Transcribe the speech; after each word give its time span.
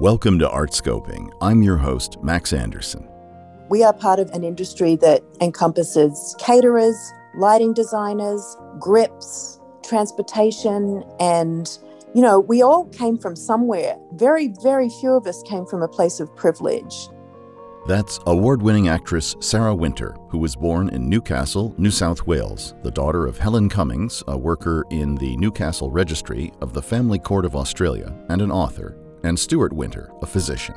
Welcome 0.00 0.38
to 0.38 0.48
Artscoping. 0.48 1.30
I'm 1.42 1.62
your 1.62 1.76
host, 1.76 2.16
Max 2.22 2.54
Anderson. 2.54 3.06
We 3.68 3.84
are 3.84 3.92
part 3.92 4.18
of 4.18 4.30
an 4.30 4.44
industry 4.44 4.96
that 4.96 5.22
encompasses 5.42 6.34
caterers, 6.38 6.96
lighting 7.34 7.74
designers, 7.74 8.56
grips, 8.78 9.60
transportation, 9.84 11.04
and 11.20 11.78
you 12.14 12.22
know, 12.22 12.40
we 12.40 12.62
all 12.62 12.86
came 12.86 13.18
from 13.18 13.36
somewhere. 13.36 13.98
Very, 14.14 14.54
very 14.62 14.88
few 14.88 15.10
of 15.10 15.26
us 15.26 15.42
came 15.42 15.66
from 15.66 15.82
a 15.82 15.88
place 15.88 16.18
of 16.18 16.34
privilege. 16.34 17.10
That's 17.86 18.18
award 18.26 18.62
winning 18.62 18.88
actress 18.88 19.36
Sarah 19.40 19.76
Wynter, 19.76 20.16
who 20.30 20.38
was 20.38 20.56
born 20.56 20.88
in 20.88 21.10
Newcastle, 21.10 21.74
New 21.76 21.90
South 21.90 22.26
Wales, 22.26 22.74
the 22.82 22.90
daughter 22.90 23.26
of 23.26 23.36
Helen 23.36 23.68
Cummings, 23.68 24.22
a 24.28 24.38
worker 24.38 24.86
in 24.88 25.16
the 25.16 25.36
Newcastle 25.36 25.90
Registry 25.90 26.54
of 26.62 26.72
the 26.72 26.80
Family 26.80 27.18
Court 27.18 27.44
of 27.44 27.54
Australia 27.54 28.16
and 28.30 28.40
an 28.40 28.50
author, 28.50 28.96
and 29.24 29.38
Stuart 29.38 29.72
Wynter, 29.72 30.10
a 30.22 30.26
physician. 30.26 30.74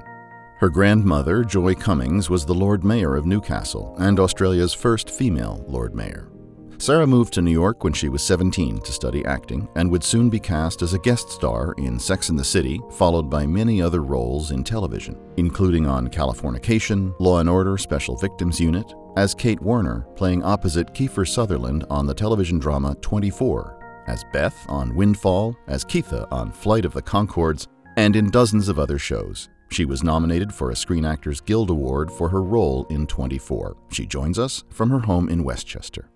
Her 0.60 0.70
grandmother, 0.70 1.44
Joy 1.44 1.76
Cummings, 1.76 2.30
was 2.30 2.46
the 2.46 2.54
Lord 2.54 2.84
Mayor 2.84 3.16
of 3.16 3.26
Newcastle 3.26 3.96
and 4.00 4.20
Australia's 4.20 4.74
first 4.74 5.10
female 5.10 5.66
Lord 5.68 5.94
Mayor. 5.94 6.30
Sarah 6.78 7.08
moved 7.08 7.34
to 7.34 7.42
New 7.42 7.52
York 7.52 7.84
when 7.84 7.94
she 7.94 8.10
was 8.10 8.22
17 8.24 8.80
to 8.80 8.92
study 8.92 9.24
acting 9.26 9.70
and 9.76 9.90
would 9.90 10.04
soon 10.04 10.30
be 10.30 10.40
cast 10.40 10.82
as 10.82 10.94
a 10.94 11.00
guest 11.00 11.30
star 11.30 11.74
in 11.78 11.98
Sex 11.98 12.30
and 12.30 12.38
the 12.38 12.44
City, 12.44 12.82
followed 12.92 13.30
by 13.30 13.46
many 13.46 13.82
other 13.82 14.04
roles 14.04 14.52
in 14.52 14.64
television, 14.64 15.18
including 15.38 15.88
on 15.88 16.10
Californication, 16.10 17.14
Law 17.20 17.40
and 17.40 17.50
Order 17.50 17.78
Special 17.78 18.18
Victims 18.18 18.60
Unit, 18.60 18.94
as 19.16 19.34
Kate 19.34 19.62
Warner, 19.62 20.08
playing 20.16 20.44
opposite 20.44 20.94
Kiefer 20.94 21.28
Sutherland 21.28 21.86
on 21.90 22.06
the 22.06 22.14
television 22.14 22.60
drama 22.60 22.96
24, 22.96 24.04
as 24.08 24.26
Beth 24.34 24.66
on 24.68 24.94
Windfall, 24.96 25.56
as 25.68 25.86
Keitha 25.86 26.28
on 26.32 26.52
Flight 26.52 26.84
of 26.84 26.94
the 26.94 27.02
Conchords, 27.02 27.68
and 27.98 28.16
in 28.16 28.30
dozens 28.30 28.70
of 28.70 28.80
other 28.80 28.98
shows. 28.98 29.50
She 29.70 29.86
was 29.86 30.04
nominated 30.04 30.54
for 30.54 30.70
a 30.70 30.76
Screen 30.76 31.06
Actors 31.06 31.42
Guild 31.42 31.70
Award 31.70 32.12
for 32.12 32.30
her 32.30 32.44
role 32.44 32.86
in 32.90 33.08
24. 33.08 33.76
She 33.90 34.06
joins 34.06 34.38
us 34.38 34.64
from 34.70 34.90
her 34.90 35.00
home 35.00 35.30
in 35.30 35.44
Westchester. 35.44 36.10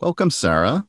Welcome, 0.00 0.30
Sarah. 0.30 0.86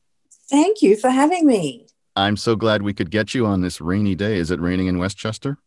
Thank 0.50 0.82
you 0.82 0.96
for 0.96 1.08
having 1.08 1.46
me. 1.46 1.86
I'm 2.16 2.36
so 2.36 2.56
glad 2.56 2.82
we 2.82 2.92
could 2.94 3.10
get 3.10 3.34
you 3.34 3.46
on 3.46 3.62
this 3.62 3.80
rainy 3.80 4.14
day. 4.14 4.36
Is 4.36 4.50
it 4.50 4.60
raining 4.60 4.86
in 4.86 4.98
Westchester? 4.98 5.58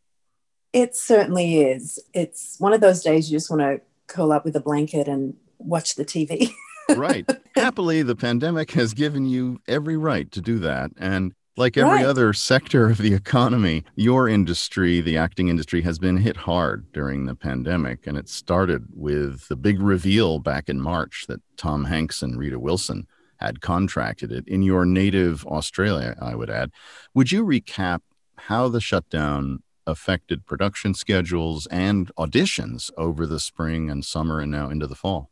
It 0.73 0.95
certainly 0.95 1.61
is. 1.61 1.99
It's 2.13 2.57
one 2.59 2.73
of 2.73 2.81
those 2.81 3.01
days 3.01 3.31
you 3.31 3.37
just 3.37 3.49
want 3.49 3.61
to 3.61 3.81
curl 4.07 4.31
up 4.31 4.45
with 4.45 4.55
a 4.55 4.61
blanket 4.61 5.07
and 5.07 5.33
watch 5.57 5.95
the 5.95 6.05
TV. 6.05 6.53
right. 6.95 7.29
Happily, 7.55 8.03
the 8.03 8.15
pandemic 8.15 8.71
has 8.71 8.93
given 8.93 9.25
you 9.25 9.59
every 9.67 9.97
right 9.97 10.31
to 10.31 10.41
do 10.41 10.59
that. 10.59 10.91
And 10.97 11.33
like 11.57 11.77
every 11.77 11.97
Right. 11.97 12.05
other 12.05 12.33
sector 12.33 12.89
of 12.89 12.97
the 12.97 13.13
economy, 13.13 13.83
your 13.95 14.27
industry, 14.29 15.01
the 15.01 15.17
acting 15.17 15.47
industry, 15.49 15.81
has 15.81 15.97
been 15.99 16.17
hit 16.17 16.37
hard 16.37 16.91
during 16.93 17.25
the 17.25 17.35
pandemic. 17.35 18.05
And 18.07 18.17
it 18.17 18.29
started 18.29 18.85
with 18.93 19.47
the 19.47 19.55
big 19.55 19.81
reveal 19.81 20.39
back 20.39 20.69
in 20.69 20.79
March 20.79 21.25
that 21.27 21.41
Tom 21.57 21.85
Hanks 21.85 22.21
and 22.21 22.37
Rita 22.37 22.59
Wilson 22.59 23.07
had 23.37 23.61
contracted 23.61 24.31
it 24.31 24.47
in 24.47 24.63
your 24.63 24.85
native 24.85 25.45
Australia, 25.45 26.15
I 26.21 26.35
would 26.35 26.49
add. 26.49 26.71
Would 27.13 27.31
you 27.31 27.43
recap 27.45 27.99
how 28.37 28.67
the 28.67 28.81
shutdown 28.81 29.61
affected 29.85 30.45
production 30.45 30.93
schedules 30.93 31.65
and 31.67 32.11
auditions 32.17 32.89
over 32.97 33.25
the 33.25 33.39
spring 33.39 33.89
and 33.89 34.03
summer 34.03 34.39
and 34.39 34.51
now 34.51 34.69
into 34.69 34.87
the 34.87 34.95
fall? 34.95 35.29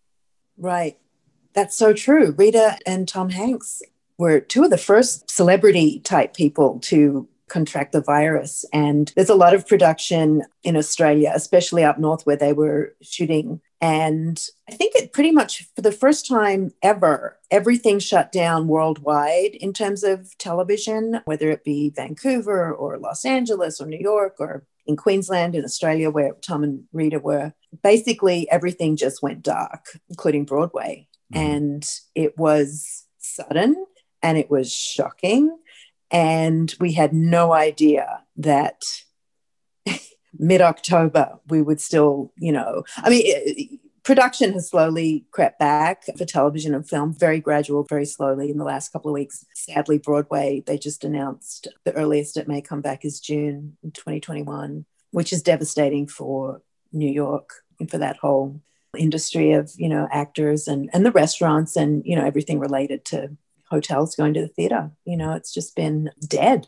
right. 0.57 0.97
That's 1.53 1.77
so 1.77 1.93
true. 1.93 2.35
Rita 2.37 2.77
and 2.85 3.07
Tom 3.07 3.29
Hanks 3.29 3.81
were 4.17 4.39
two 4.39 4.63
of 4.63 4.69
the 4.69 4.77
first 4.77 5.29
celebrity 5.29 5.99
type 5.99 6.33
people 6.33 6.79
to 6.79 7.27
contract 7.47 7.91
the 7.91 8.01
virus. 8.01 8.65
And 8.73 9.11
there's 9.15 9.29
a 9.29 9.35
lot 9.35 9.53
of 9.53 9.67
production 9.67 10.43
in 10.63 10.75
Australia, 10.75 11.31
especially 11.33 11.83
up 11.83 11.99
north 11.99 12.25
where 12.25 12.35
they 12.35 12.53
were 12.53 12.95
shooting. 13.01 13.61
And 13.81 14.43
I 14.67 14.71
think 14.71 14.95
it 14.95 15.13
pretty 15.13 15.31
much 15.31 15.67
for 15.75 15.81
the 15.81 15.91
first 15.91 16.27
time 16.27 16.71
ever, 16.81 17.37
everything 17.51 17.99
shut 17.99 18.31
down 18.31 18.67
worldwide 18.67 19.55
in 19.55 19.73
terms 19.73 20.03
of 20.03 20.35
television, 20.37 21.21
whether 21.25 21.51
it 21.51 21.63
be 21.63 21.93
Vancouver 21.95 22.73
or 22.73 22.97
Los 22.97 23.25
Angeles 23.25 23.79
or 23.79 23.85
New 23.85 23.99
York 23.99 24.35
or 24.39 24.65
in 24.87 24.95
Queensland, 24.95 25.55
in 25.55 25.63
Australia, 25.63 26.09
where 26.09 26.33
Tom 26.41 26.63
and 26.63 26.83
Rita 26.93 27.19
were. 27.19 27.53
Basically, 27.83 28.49
everything 28.49 28.95
just 28.95 29.21
went 29.21 29.43
dark, 29.43 29.99
including 30.09 30.45
Broadway. 30.45 31.07
Mhm. 31.33 31.39
And 31.39 31.89
it 32.15 32.37
was 32.37 33.03
sudden 33.17 33.85
and 34.25 34.39
it 34.39 34.49
was 34.49 34.73
shocking. 34.73 35.55
And 36.09 36.73
we 36.79 36.93
had 36.93 37.13
no 37.13 37.53
idea 37.53 38.23
that 38.37 38.81
mid 40.39 40.61
October 40.61 41.39
we 41.47 41.61
would 41.61 41.79
still, 41.79 42.33
you 42.35 42.51
know, 42.51 42.83
I 42.97 43.09
mean, 43.09 43.21
it- 43.23 43.79
production 44.01 44.53
has 44.53 44.69
slowly 44.69 45.25
crept 45.31 45.57
back 45.57 46.03
for 46.15 46.25
television 46.25 46.75
and 46.75 46.87
film, 46.87 47.11
very 47.11 47.39
gradual, 47.39 47.83
very 47.83 48.05
slowly 48.05 48.51
in 48.51 48.57
the 48.59 48.63
last 48.63 48.89
couple 48.89 49.09
of 49.09 49.15
weeks. 49.15 49.43
Sadly, 49.55 49.97
Broadway, 49.97 50.63
they 50.67 50.77
just 50.77 51.03
announced 51.03 51.67
the 51.85 51.93
earliest 51.93 52.37
it 52.37 52.47
may 52.47 52.61
come 52.61 52.81
back 52.81 53.03
is 53.03 53.19
June 53.19 53.77
2021, 53.83 54.85
which 55.09 55.33
is 55.33 55.41
devastating 55.41 56.05
for 56.07 56.61
New 56.93 57.11
York 57.11 57.49
and 57.79 57.89
for 57.89 57.97
that 57.97 58.17
whole 58.17 58.61
industry 58.95 59.53
of, 59.53 59.71
you 59.75 59.89
know, 59.89 60.07
actors 60.11 60.67
and, 60.67 60.87
and 60.93 61.03
the 61.03 61.11
restaurants 61.11 61.75
and, 61.75 62.03
you 62.05 62.15
know, 62.15 62.25
everything 62.25 62.59
related 62.59 63.05
to 63.05 63.35
hotels 63.75 64.15
going 64.15 64.33
to 64.33 64.41
the 64.41 64.47
theater. 64.47 64.91
You 65.05 65.17
know, 65.17 65.33
it's 65.33 65.53
just 65.53 65.75
been 65.75 66.11
dead. 66.25 66.67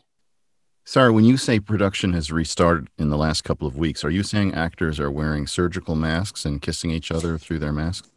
Sarah, 0.84 1.12
when 1.12 1.24
you 1.24 1.36
say 1.36 1.60
production 1.60 2.12
has 2.14 2.32
restarted 2.32 2.88
in 2.98 3.10
the 3.10 3.18
last 3.18 3.44
couple 3.44 3.66
of 3.66 3.76
weeks, 3.76 4.04
are 4.04 4.10
you 4.10 4.22
saying 4.22 4.54
actors 4.54 4.98
are 4.98 5.10
wearing 5.10 5.46
surgical 5.46 5.94
masks 5.94 6.44
and 6.46 6.62
kissing 6.62 6.90
each 6.90 7.10
other 7.10 7.36
through 7.36 7.58
their 7.58 7.72
masks? 7.72 8.08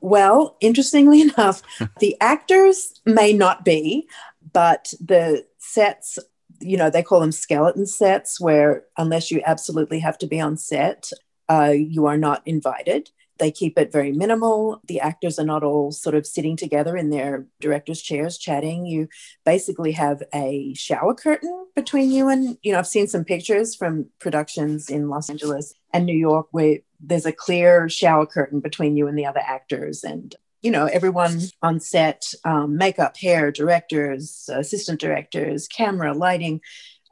Well, 0.00 0.56
interestingly 0.60 1.22
enough, 1.28 1.62
the 2.00 2.16
actors 2.20 3.00
may 3.06 3.32
not 3.32 3.64
be, 3.64 4.06
but 4.52 4.92
the 5.00 5.46
sets, 5.58 6.18
you 6.60 6.76
know, 6.76 6.90
they 6.90 7.02
call 7.02 7.20
them 7.20 7.32
skeleton 7.32 7.86
sets, 7.86 8.38
where 8.38 8.84
unless 8.98 9.30
you 9.30 9.42
absolutely 9.46 10.00
have 10.00 10.18
to 10.18 10.26
be 10.26 10.40
on 10.40 10.58
set, 10.58 11.10
uh, 11.48 11.72
you 11.74 12.04
are 12.04 12.18
not 12.18 12.42
invited. 12.46 13.10
They 13.38 13.50
keep 13.50 13.78
it 13.78 13.92
very 13.92 14.12
minimal. 14.12 14.80
The 14.86 15.00
actors 15.00 15.38
are 15.38 15.44
not 15.44 15.64
all 15.64 15.90
sort 15.90 16.14
of 16.14 16.26
sitting 16.26 16.56
together 16.56 16.96
in 16.96 17.10
their 17.10 17.46
director's 17.60 18.00
chairs 18.00 18.38
chatting. 18.38 18.86
You 18.86 19.08
basically 19.44 19.92
have 19.92 20.22
a 20.32 20.74
shower 20.74 21.14
curtain 21.14 21.66
between 21.74 22.10
you 22.10 22.28
and, 22.28 22.56
you 22.62 22.72
know, 22.72 22.78
I've 22.78 22.86
seen 22.86 23.08
some 23.08 23.24
pictures 23.24 23.74
from 23.74 24.06
productions 24.20 24.88
in 24.88 25.08
Los 25.08 25.28
Angeles 25.28 25.74
and 25.92 26.06
New 26.06 26.16
York 26.16 26.46
where 26.52 26.78
there's 27.00 27.26
a 27.26 27.32
clear 27.32 27.88
shower 27.88 28.26
curtain 28.26 28.60
between 28.60 28.96
you 28.96 29.08
and 29.08 29.18
the 29.18 29.26
other 29.26 29.42
actors. 29.44 30.04
And, 30.04 30.34
you 30.62 30.70
know, 30.70 30.86
everyone 30.86 31.40
on 31.60 31.80
set, 31.80 32.32
um, 32.44 32.76
makeup, 32.76 33.16
hair, 33.16 33.50
directors, 33.50 34.48
assistant 34.52 35.00
directors, 35.00 35.66
camera, 35.66 36.14
lighting 36.14 36.60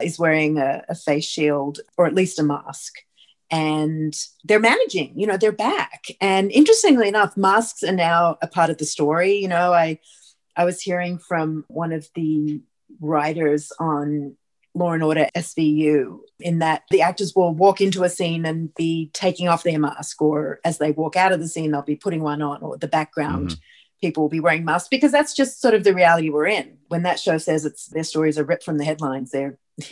is 0.01 0.17
wearing 0.17 0.57
a, 0.57 0.83
a 0.87 0.95
face 0.95 1.25
shield 1.25 1.79
or 1.97 2.05
at 2.07 2.15
least 2.15 2.39
a 2.39 2.43
mask 2.43 2.93
and 3.53 4.13
they're 4.47 4.59
managing 4.71 5.09
you 5.19 5.27
know 5.27 5.37
they're 5.37 5.51
back. 5.71 6.01
And 6.19 6.51
interestingly 6.51 7.07
enough 7.07 7.37
masks 7.37 7.83
are 7.83 7.91
now 8.09 8.37
a 8.41 8.47
part 8.47 8.69
of 8.71 8.77
the 8.79 8.85
story. 8.85 9.33
You 9.43 9.47
know 9.47 9.67
i 9.73 9.99
i 10.55 10.63
was 10.65 10.81
hearing 10.87 11.17
from 11.29 11.47
one 11.67 11.91
of 11.93 12.03
the 12.15 12.61
writers 12.99 13.71
on 13.79 14.35
law 14.75 14.91
and 14.91 15.03
order 15.03 15.27
svu 15.35 16.19
in 16.39 16.59
that 16.59 16.81
the 16.89 17.01
actors 17.09 17.33
will 17.35 17.53
walk 17.53 17.79
into 17.81 18.03
a 18.03 18.09
scene 18.09 18.43
and 18.45 18.73
be 18.75 19.09
taking 19.13 19.47
off 19.47 19.63
their 19.63 19.79
mask 19.79 20.21
or 20.21 20.59
as 20.69 20.77
they 20.79 20.91
walk 20.91 21.15
out 21.15 21.31
of 21.31 21.39
the 21.39 21.47
scene 21.47 21.69
they'll 21.71 21.81
be 21.95 21.95
putting 22.05 22.23
one 22.23 22.41
on 22.41 22.61
or 22.61 22.77
the 22.77 22.87
background 22.87 23.49
Mhm. 23.49 23.59
people 24.01 24.23
will 24.23 24.29
be 24.37 24.39
wearing 24.47 24.65
masks 24.65 24.89
because 24.89 25.11
that's 25.11 25.33
just 25.41 25.61
sort 25.61 25.73
of 25.75 25.83
the 25.83 25.93
reality 25.93 26.29
we're 26.29 26.47
in. 26.59 26.67
When 26.87 27.03
that 27.03 27.19
show 27.19 27.37
says 27.37 27.65
it's 27.65 27.85
their 27.95 28.03
stories 28.03 28.37
are 28.39 28.43
ripped 28.51 28.63
from 28.67 28.77
the 28.79 28.85
headlines 28.91 29.29
they're 29.31 29.57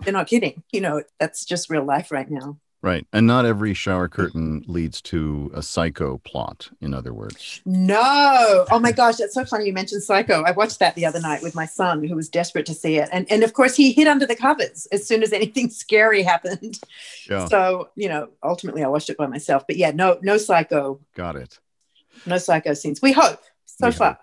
they're 0.00 0.12
not 0.20 0.26
kidding. 0.32 0.56
You 0.74 0.80
know 0.80 1.02
that's 1.20 1.44
just 1.44 1.70
real 1.70 1.84
life 1.84 2.10
right 2.12 2.30
now 2.30 2.58
Right. 2.84 3.06
And 3.14 3.26
not 3.26 3.46
every 3.46 3.72
shower 3.72 4.08
curtain 4.10 4.62
leads 4.68 5.00
to 5.02 5.50
a 5.54 5.62
psycho 5.62 6.18
plot, 6.18 6.68
in 6.82 6.92
other 6.92 7.14
words. 7.14 7.62
No. 7.64 8.66
Oh 8.70 8.78
my 8.78 8.92
gosh, 8.92 9.16
that's 9.16 9.32
so 9.32 9.46
funny 9.46 9.64
you 9.64 9.72
mentioned 9.72 10.02
Psycho. 10.02 10.42
I 10.42 10.50
watched 10.50 10.80
that 10.80 10.94
the 10.94 11.06
other 11.06 11.18
night 11.18 11.42
with 11.42 11.54
my 11.54 11.64
son 11.64 12.04
who 12.04 12.14
was 12.14 12.28
desperate 12.28 12.66
to 12.66 12.74
see 12.74 12.96
it. 12.98 13.08
And 13.10 13.26
and 13.32 13.42
of 13.42 13.54
course 13.54 13.74
he 13.74 13.92
hid 13.92 14.06
under 14.06 14.26
the 14.26 14.36
covers 14.36 14.86
as 14.92 15.06
soon 15.08 15.22
as 15.22 15.32
anything 15.32 15.70
scary 15.84 16.22
happened. 16.22 16.78
Yeah. 17.30 17.46
So, 17.46 17.88
you 17.96 18.10
know, 18.10 18.28
ultimately 18.42 18.84
I 18.84 18.88
watched 18.88 19.08
it 19.08 19.16
by 19.16 19.28
myself. 19.28 19.66
But 19.66 19.76
yeah, 19.76 19.90
no 19.92 20.18
no 20.20 20.36
Psycho, 20.36 21.00
Got 21.14 21.36
it. 21.36 21.58
no 22.26 22.36
Psycho 22.36 22.74
scenes. 22.74 23.00
We 23.00 23.12
hope 23.12 23.40
so 23.64 23.86
We 23.86 23.92
far. 23.92 24.08
hope. 24.12 24.18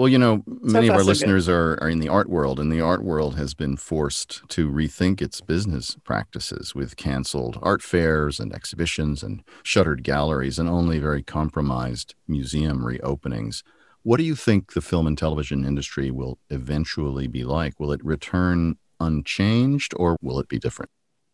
Well, 0.00 0.08
you 0.08 0.16
know, 0.16 0.42
many 0.46 0.88
of 0.88 0.94
our 0.94 1.00
so 1.00 1.04
good. 1.04 1.08
listeners 1.08 1.46
are, 1.46 1.78
are 1.82 1.90
in 1.90 1.98
the 1.98 2.08
art 2.08 2.30
world, 2.30 2.58
and 2.58 2.72
the 2.72 2.80
art 2.80 3.04
world 3.04 3.36
has 3.36 3.52
been 3.52 3.76
forced 3.76 4.48
to 4.48 4.70
rethink 4.70 5.20
its 5.20 5.42
business 5.42 5.94
practices 6.04 6.74
with 6.74 6.96
canceled 6.96 7.58
art 7.60 7.82
fairs 7.82 8.40
and 8.40 8.50
exhibitions 8.54 9.22
and 9.22 9.42
shuttered 9.62 10.02
galleries 10.02 10.58
and 10.58 10.70
only 10.70 10.98
very 10.98 11.22
compromised 11.22 12.14
museum 12.26 12.78
reopenings. 12.78 13.62
What 14.02 14.16
do 14.16 14.22
you 14.22 14.34
think 14.34 14.72
the 14.72 14.80
film 14.80 15.06
and 15.06 15.18
television 15.18 15.66
industry 15.66 16.10
will 16.10 16.38
eventually 16.48 17.26
be 17.26 17.44
like? 17.44 17.78
Will 17.78 17.92
it 17.92 18.02
return 18.02 18.78
unchanged 19.00 19.92
or 19.98 20.16
will 20.22 20.40
it 20.40 20.48
be 20.48 20.58
different? 20.58 20.90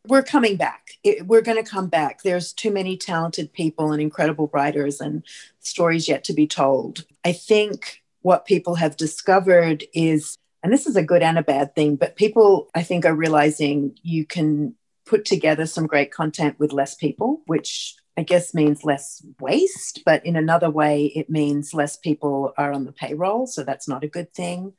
we're 0.08 0.22
coming 0.22 0.56
back. 0.56 0.92
It, 1.02 1.26
we're 1.26 1.42
going 1.42 1.62
to 1.62 1.68
come 1.68 1.88
back. 1.88 2.22
There's 2.22 2.52
too 2.52 2.70
many 2.70 2.96
talented 2.96 3.52
people 3.52 3.90
and 3.90 4.00
incredible 4.00 4.48
writers 4.52 5.00
and 5.00 5.24
stories 5.58 6.08
yet 6.08 6.22
to 6.24 6.32
be 6.32 6.46
told. 6.46 7.04
I 7.24 7.32
think 7.32 8.04
what 8.26 8.44
people 8.44 8.74
have 8.74 8.96
discovered 8.96 9.84
is, 9.94 10.36
and 10.64 10.72
this 10.72 10.88
is 10.88 10.96
a 10.96 11.02
good 11.10 11.22
and 11.22 11.38
a 11.38 11.44
bad 11.44 11.76
thing, 11.76 11.94
but 11.94 12.16
people, 12.16 12.68
I 12.74 12.82
think, 12.82 13.06
are 13.06 13.14
realizing 13.14 13.96
you 14.02 14.26
can 14.26 14.74
put 15.04 15.24
together 15.24 15.64
some 15.64 15.86
great 15.86 16.10
content 16.10 16.58
with 16.58 16.72
less 16.72 16.96
people, 16.96 17.42
which 17.46 17.94
I 18.16 18.24
guess 18.24 18.52
means 18.52 18.82
less 18.82 19.24
waste, 19.38 20.02
but 20.04 20.26
in 20.26 20.34
another 20.34 20.68
way, 20.68 21.04
it 21.04 21.30
means 21.30 21.72
less 21.72 21.96
people 21.96 22.52
are 22.58 22.72
on 22.72 22.84
the 22.84 22.90
payroll. 22.90 23.46
So 23.46 23.62
that's 23.62 23.86
not 23.86 24.02
a 24.02 24.08
good 24.08 24.34
thing. 24.34 24.72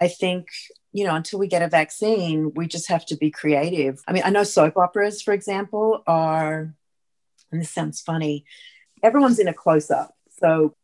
I 0.00 0.06
think, 0.06 0.46
you 0.92 1.04
know, 1.04 1.16
until 1.16 1.40
we 1.40 1.48
get 1.48 1.62
a 1.62 1.68
vaccine, 1.68 2.52
we 2.54 2.68
just 2.68 2.88
have 2.88 3.04
to 3.06 3.16
be 3.16 3.32
creative. 3.32 4.00
I 4.06 4.12
mean, 4.12 4.22
I 4.24 4.30
know 4.30 4.44
soap 4.44 4.76
operas, 4.76 5.22
for 5.22 5.34
example, 5.34 6.04
are, 6.06 6.72
and 7.50 7.60
this 7.60 7.70
sounds 7.70 8.00
funny, 8.00 8.44
everyone's 9.02 9.40
in 9.40 9.48
a 9.48 9.54
close 9.54 9.90
up. 9.90 10.14
So 10.38 10.76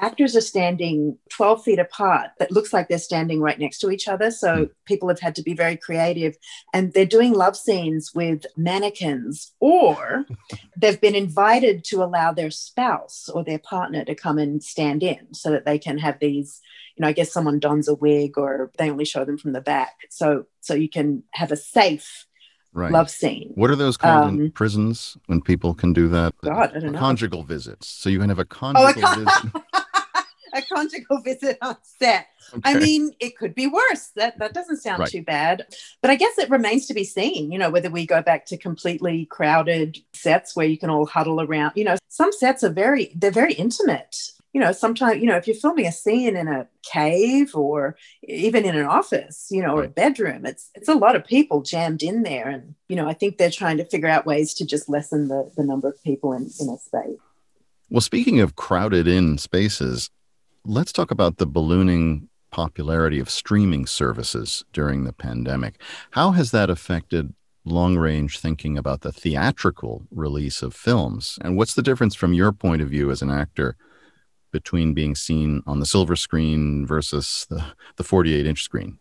actors 0.00 0.36
are 0.36 0.40
standing 0.40 1.18
12 1.30 1.64
feet 1.64 1.78
apart 1.78 2.30
that 2.38 2.50
looks 2.52 2.72
like 2.72 2.88
they're 2.88 2.98
standing 2.98 3.40
right 3.40 3.58
next 3.58 3.78
to 3.78 3.90
each 3.90 4.08
other 4.08 4.30
so 4.30 4.56
hmm. 4.56 4.64
people 4.84 5.08
have 5.08 5.20
had 5.20 5.34
to 5.34 5.42
be 5.42 5.54
very 5.54 5.76
creative 5.76 6.36
and 6.72 6.92
they're 6.92 7.04
doing 7.04 7.32
love 7.32 7.56
scenes 7.56 8.12
with 8.14 8.44
mannequins 8.56 9.52
or 9.60 10.24
they've 10.76 11.00
been 11.00 11.14
invited 11.14 11.84
to 11.84 12.02
allow 12.02 12.32
their 12.32 12.50
spouse 12.50 13.28
or 13.28 13.44
their 13.44 13.58
partner 13.58 14.04
to 14.04 14.14
come 14.14 14.38
and 14.38 14.62
stand 14.62 15.02
in 15.02 15.32
so 15.32 15.50
that 15.50 15.64
they 15.64 15.78
can 15.78 15.98
have 15.98 16.18
these 16.18 16.60
you 16.96 17.02
know 17.02 17.08
i 17.08 17.12
guess 17.12 17.32
someone 17.32 17.58
dons 17.58 17.88
a 17.88 17.94
wig 17.94 18.38
or 18.38 18.70
they 18.78 18.90
only 18.90 19.04
show 19.04 19.24
them 19.24 19.38
from 19.38 19.52
the 19.52 19.60
back 19.60 19.96
so 20.10 20.46
so 20.60 20.74
you 20.74 20.88
can 20.88 21.22
have 21.32 21.52
a 21.52 21.56
safe 21.56 22.26
right. 22.76 22.92
love 22.92 23.10
scene. 23.10 23.52
What 23.54 23.70
are 23.70 23.76
those 23.76 23.96
called 23.96 24.28
um, 24.28 24.40
in 24.40 24.50
prisons 24.52 25.16
when 25.26 25.40
people 25.40 25.74
can 25.74 25.92
do 25.92 26.08
that? 26.08 26.34
God, 26.44 26.76
I 26.76 26.80
don't 26.80 26.92
know. 26.92 26.98
Conjugal 26.98 27.42
visits. 27.42 27.88
So 27.88 28.08
you 28.08 28.20
can 28.20 28.28
have 28.28 28.38
a 28.38 28.44
conjugal 28.44 29.02
oh, 29.04 29.14
visit. 29.14 29.62
a 30.56 30.62
conjugal 30.62 31.20
visit 31.20 31.58
on 31.62 31.76
set. 31.82 32.26
Okay. 32.52 32.60
I 32.64 32.78
mean, 32.78 33.12
it 33.20 33.36
could 33.36 33.54
be 33.54 33.66
worse. 33.66 34.10
That 34.16 34.38
that 34.38 34.54
doesn't 34.54 34.78
sound 34.78 35.00
right. 35.00 35.08
too 35.08 35.22
bad. 35.22 35.66
But 36.00 36.10
I 36.10 36.16
guess 36.16 36.38
it 36.38 36.50
remains 36.50 36.86
to 36.86 36.94
be 36.94 37.04
seen, 37.04 37.52
you 37.52 37.58
know, 37.58 37.70
whether 37.70 37.90
we 37.90 38.06
go 38.06 38.22
back 38.22 38.46
to 38.46 38.56
completely 38.56 39.26
crowded 39.26 39.98
sets 40.12 40.56
where 40.56 40.66
you 40.66 40.78
can 40.78 40.90
all 40.90 41.06
huddle 41.06 41.40
around. 41.40 41.72
You 41.76 41.84
know, 41.84 41.96
some 42.08 42.32
sets 42.32 42.64
are 42.64 42.70
very 42.70 43.12
they're 43.14 43.30
very 43.30 43.54
intimate. 43.54 44.16
You 44.52 44.60
know, 44.60 44.72
sometimes, 44.72 45.20
you 45.20 45.26
know, 45.26 45.36
if 45.36 45.46
you're 45.46 45.54
filming 45.54 45.86
a 45.86 45.92
scene 45.92 46.34
in 46.34 46.48
a 46.48 46.66
cave 46.82 47.54
or 47.54 47.94
even 48.22 48.64
in 48.64 48.74
an 48.74 48.86
office, 48.86 49.48
you 49.50 49.60
know, 49.60 49.74
right. 49.74 49.80
or 49.80 49.84
a 49.84 49.88
bedroom, 49.88 50.46
it's 50.46 50.70
it's 50.74 50.88
a 50.88 50.94
lot 50.94 51.14
of 51.14 51.26
people 51.26 51.60
jammed 51.60 52.02
in 52.02 52.22
there. 52.22 52.48
And, 52.48 52.74
you 52.88 52.96
know, 52.96 53.06
I 53.06 53.12
think 53.12 53.36
they're 53.36 53.50
trying 53.50 53.76
to 53.76 53.84
figure 53.84 54.08
out 54.08 54.24
ways 54.24 54.54
to 54.54 54.64
just 54.64 54.88
lessen 54.88 55.28
the, 55.28 55.50
the 55.58 55.64
number 55.64 55.88
of 55.88 56.02
people 56.02 56.32
in, 56.32 56.48
in 56.58 56.70
a 56.70 56.78
space. 56.78 57.18
Well, 57.90 58.00
speaking 58.00 58.40
of 58.40 58.56
crowded 58.56 59.06
in 59.06 59.36
spaces, 59.38 60.10
Let's 60.68 60.90
talk 60.90 61.12
about 61.12 61.36
the 61.36 61.46
ballooning 61.46 62.28
popularity 62.50 63.20
of 63.20 63.30
streaming 63.30 63.86
services 63.86 64.64
during 64.72 65.04
the 65.04 65.12
pandemic. 65.12 65.80
How 66.10 66.32
has 66.32 66.50
that 66.50 66.70
affected 66.70 67.32
long 67.64 67.96
range 67.96 68.40
thinking 68.40 68.76
about 68.76 69.02
the 69.02 69.12
theatrical 69.12 70.08
release 70.10 70.62
of 70.62 70.74
films? 70.74 71.38
And 71.40 71.56
what's 71.56 71.74
the 71.74 71.82
difference 71.82 72.16
from 72.16 72.34
your 72.34 72.50
point 72.50 72.82
of 72.82 72.88
view 72.88 73.12
as 73.12 73.22
an 73.22 73.30
actor 73.30 73.76
between 74.50 74.92
being 74.92 75.14
seen 75.14 75.62
on 75.68 75.78
the 75.78 75.86
silver 75.86 76.16
screen 76.16 76.84
versus 76.84 77.46
the, 77.48 77.64
the 77.94 78.02
48 78.02 78.44
inch 78.44 78.64
screen? 78.64 78.98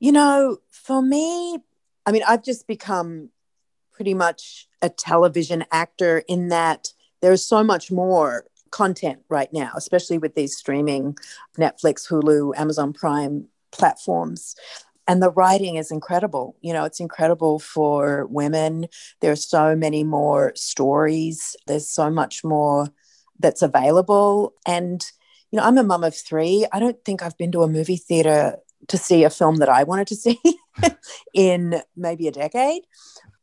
You 0.00 0.10
know, 0.10 0.58
for 0.68 1.00
me, 1.00 1.58
I 2.06 2.10
mean, 2.10 2.22
I've 2.26 2.42
just 2.42 2.66
become 2.66 3.30
pretty 3.92 4.14
much 4.14 4.66
a 4.82 4.88
television 4.88 5.64
actor 5.70 6.24
in 6.26 6.48
that 6.48 6.92
there's 7.20 7.46
so 7.46 7.62
much 7.62 7.92
more 7.92 8.46
content 8.70 9.20
right 9.28 9.52
now, 9.52 9.72
especially 9.76 10.18
with 10.18 10.34
these 10.34 10.56
streaming 10.56 11.16
Netflix, 11.58 12.08
Hulu, 12.08 12.56
Amazon 12.56 12.92
Prime 12.92 13.46
platforms. 13.72 14.54
And 15.06 15.22
the 15.22 15.30
writing 15.30 15.76
is 15.76 15.90
incredible. 15.90 16.56
You 16.60 16.72
know, 16.72 16.84
it's 16.84 17.00
incredible 17.00 17.58
for 17.58 18.26
women. 18.26 18.86
There 19.20 19.32
are 19.32 19.36
so 19.36 19.74
many 19.74 20.04
more 20.04 20.52
stories, 20.54 21.56
there's 21.66 21.88
so 21.88 22.10
much 22.10 22.44
more 22.44 22.88
that's 23.38 23.62
available. 23.62 24.54
And, 24.66 25.04
you 25.50 25.58
know, 25.58 25.64
I'm 25.64 25.78
a 25.78 25.82
mum 25.82 26.04
of 26.04 26.14
three. 26.14 26.66
I 26.72 26.78
don't 26.78 27.02
think 27.04 27.22
I've 27.22 27.36
been 27.38 27.52
to 27.52 27.62
a 27.62 27.68
movie 27.68 27.96
theater 27.96 28.56
to 28.88 28.96
see 28.96 29.24
a 29.24 29.30
film 29.30 29.56
that 29.56 29.68
I 29.68 29.82
wanted 29.82 30.06
to 30.08 30.16
see 30.16 30.40
in 31.34 31.80
maybe 31.96 32.28
a 32.28 32.32
decade. 32.32 32.82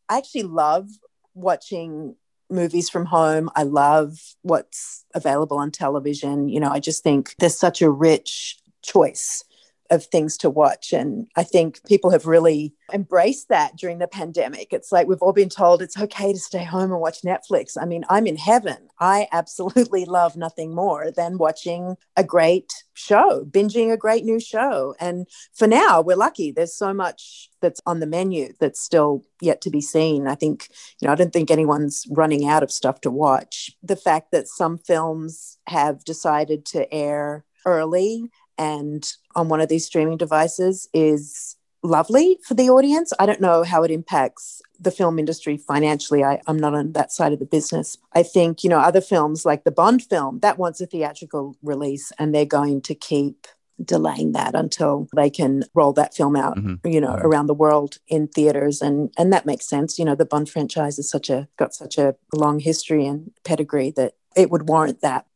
I 0.09 0.19
actually 0.19 0.43
love 0.43 0.87
watching 1.33 2.15
movies 2.49 2.89
from 2.89 3.05
home. 3.05 3.49
I 3.55 3.63
love 3.63 4.17
what's 4.41 5.05
available 5.13 5.57
on 5.57 5.71
television. 5.71 6.49
You 6.49 6.59
know, 6.59 6.69
I 6.69 6.79
just 6.79 7.03
think 7.03 7.35
there's 7.39 7.57
such 7.57 7.81
a 7.81 7.89
rich 7.89 8.57
choice 8.81 9.43
of 9.89 10.05
things 10.05 10.37
to 10.37 10.49
watch. 10.49 10.93
And 10.93 11.27
I 11.35 11.43
think 11.43 11.83
people 11.85 12.09
have 12.11 12.25
really 12.25 12.73
embraced 12.93 13.49
that 13.49 13.75
during 13.77 13.99
the 13.99 14.07
pandemic. 14.07 14.71
It's 14.71 14.91
like 14.91 15.07
we've 15.07 15.21
all 15.21 15.33
been 15.33 15.49
told 15.49 15.81
it's 15.81 15.97
okay 15.97 16.33
to 16.33 16.39
stay 16.39 16.63
home 16.63 16.91
and 16.91 17.01
watch 17.01 17.21
Netflix. 17.21 17.77
I 17.79 17.85
mean, 17.85 18.03
I'm 18.09 18.27
in 18.27 18.37
heaven. 18.37 18.77
I 18.99 19.27
absolutely 19.31 20.05
love 20.05 20.35
nothing 20.35 20.73
more 20.73 21.11
than 21.11 21.37
watching 21.37 21.97
a 22.15 22.23
great 22.23 22.71
show, 22.93 23.45
binging 23.45 23.91
a 23.91 23.97
great 23.97 24.23
new 24.23 24.39
show. 24.39 24.95
And 24.99 25.27
for 25.53 25.67
now, 25.67 26.01
we're 26.01 26.15
lucky. 26.15 26.51
There's 26.51 26.75
so 26.75 26.93
much 26.93 27.49
that's 27.61 27.81
on 27.85 27.99
the 27.99 28.07
menu 28.07 28.53
that's 28.59 28.81
still 28.81 29.25
yet 29.41 29.61
to 29.61 29.69
be 29.69 29.81
seen. 29.81 30.27
I 30.27 30.35
think, 30.35 30.69
you 30.99 31.07
know, 31.07 31.11
I 31.11 31.15
don't 31.15 31.33
think 31.33 31.51
anyone's 31.51 32.05
running 32.09 32.47
out 32.47 32.63
of 32.63 32.71
stuff 32.71 33.01
to 33.01 33.11
watch. 33.11 33.71
The 33.83 33.95
fact 33.95 34.31
that 34.31 34.47
some 34.47 34.77
films 34.77 35.57
have 35.67 36.03
decided 36.03 36.65
to 36.67 36.91
air 36.93 37.45
early 37.65 38.31
and 38.57 39.07
on 39.37 39.47
one 39.47 39.61
of 39.61 39.69
these 39.69 39.85
streaming 39.85 40.17
devices 40.17 40.89
is 40.93 41.55
lovely 41.83 42.39
for 42.43 42.55
the 42.55 42.69
audience. 42.69 43.13
I 43.19 43.25
don't 43.27 43.39
know 43.39 43.63
how 43.63 43.83
it 43.83 43.91
impacts 43.91 44.61
the 44.79 44.91
film 44.91 45.19
industry 45.19 45.57
financially. 45.57 46.23
I, 46.23 46.41
am 46.47 46.57
not 46.57 46.73
on 46.73 46.93
that 46.93 47.11
side 47.11 47.33
of 47.33 47.39
the 47.39 47.45
business. 47.45 47.97
I 48.13 48.23
think, 48.23 48.63
you 48.63 48.69
know, 48.69 48.79
other 48.79 48.99
films 48.99 49.45
like 49.45 49.63
the 49.63 49.71
Bond 49.71 50.03
film, 50.03 50.39
that 50.39 50.57
wants 50.57 50.81
a 50.81 50.87
theatrical 50.87 51.55
release 51.61 52.11
and 52.19 52.33
they're 52.33 52.45
going 52.45 52.81
to 52.81 52.95
keep 52.95 53.47
delaying 53.85 54.31
that 54.31 54.55
until 54.55 55.07
they 55.15 55.29
can 55.29 55.63
roll 55.75 55.93
that 55.93 56.15
film 56.15 56.35
out 56.35 56.57
mm-hmm. 56.57 56.87
you 56.87 56.99
know 56.99 57.09
mm-hmm. 57.11 57.27
around 57.27 57.45
the 57.45 57.53
world 57.53 57.99
in 58.07 58.27
theaters 58.27 58.81
and 58.81 59.13
and 59.19 59.31
that 59.31 59.45
makes 59.45 59.69
sense 59.69 59.99
you 59.99 60.03
know 60.03 60.15
the 60.15 60.25
bond 60.25 60.49
franchise 60.49 60.97
is 60.97 61.07
such 61.07 61.29
a 61.29 61.47
got 61.57 61.75
such 61.75 61.95
a 61.95 62.15
long 62.33 62.57
history 62.57 63.05
and 63.05 63.31
pedigree 63.45 63.91
that 63.91 64.15
it 64.35 64.49
would 64.49 64.67
warrant 64.67 65.01
that 65.01 65.27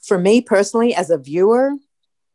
for 0.00 0.18
me 0.18 0.40
personally 0.40 0.94
as 0.94 1.10
a 1.10 1.18
viewer 1.18 1.72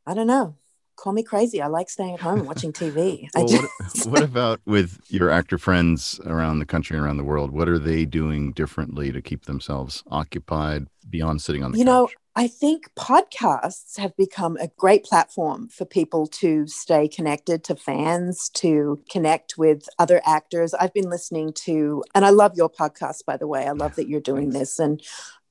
I 0.06 0.14
don't 0.14 0.28
know. 0.28 0.56
Call 0.96 1.14
me 1.14 1.24
crazy. 1.24 1.62
I 1.62 1.68
like 1.68 1.90
staying 1.90 2.14
at 2.14 2.22
home 2.22 2.40
and 2.40 2.48
watching 2.48 2.72
TV. 2.72 3.28
well, 3.36 3.48
just... 3.48 4.06
what, 4.06 4.06
what 4.08 4.24
about 4.24 4.62
with 4.66 5.00
your 5.08 5.30
actor 5.30 5.58
friends 5.58 6.20
around 6.26 6.60
the 6.60 6.66
country 6.66 6.98
and 6.98 7.06
around 7.06 7.18
the 7.18 7.24
world? 7.24 7.52
What 7.52 7.70
are 7.70 7.80
they 7.80 8.06
doing 8.06 8.52
differently 8.54 9.12
to 9.12 9.22
keep 9.22 9.46
themselves 9.46 10.04
occupied 10.10 10.88
beyond 11.10 11.42
sitting 11.42 11.64
on 11.64 11.72
the 11.72 11.78
you 11.78 11.86
couch? 11.86 11.88
know, 11.88 12.10
I 12.38 12.48
think 12.48 12.94
podcasts 12.96 13.98
have 13.98 14.16
become 14.18 14.58
a 14.58 14.68
great 14.78 15.06
platform 15.06 15.70
for 15.70 15.86
people 15.86 16.28
to 16.28 16.68
stay 16.68 17.08
connected 17.08 17.64
to 17.66 17.76
fans, 17.78 18.50
to 18.56 19.02
connect 19.10 19.58
with 19.58 19.88
other 20.00 20.22
actors. 20.26 20.74
I've 20.74 20.94
been 20.94 21.10
listening 21.10 21.54
to, 21.64 22.04
and 22.14 22.26
I 22.26 22.32
love 22.32 22.54
your 22.56 22.70
podcast, 22.70 23.24
by 23.26 23.38
the 23.38 23.48
way. 23.48 23.66
I 23.68 23.72
love 23.72 23.96
that 23.96 24.10
you're 24.10 24.20
doing 24.20 24.50
this. 24.50 24.80
And 24.80 25.02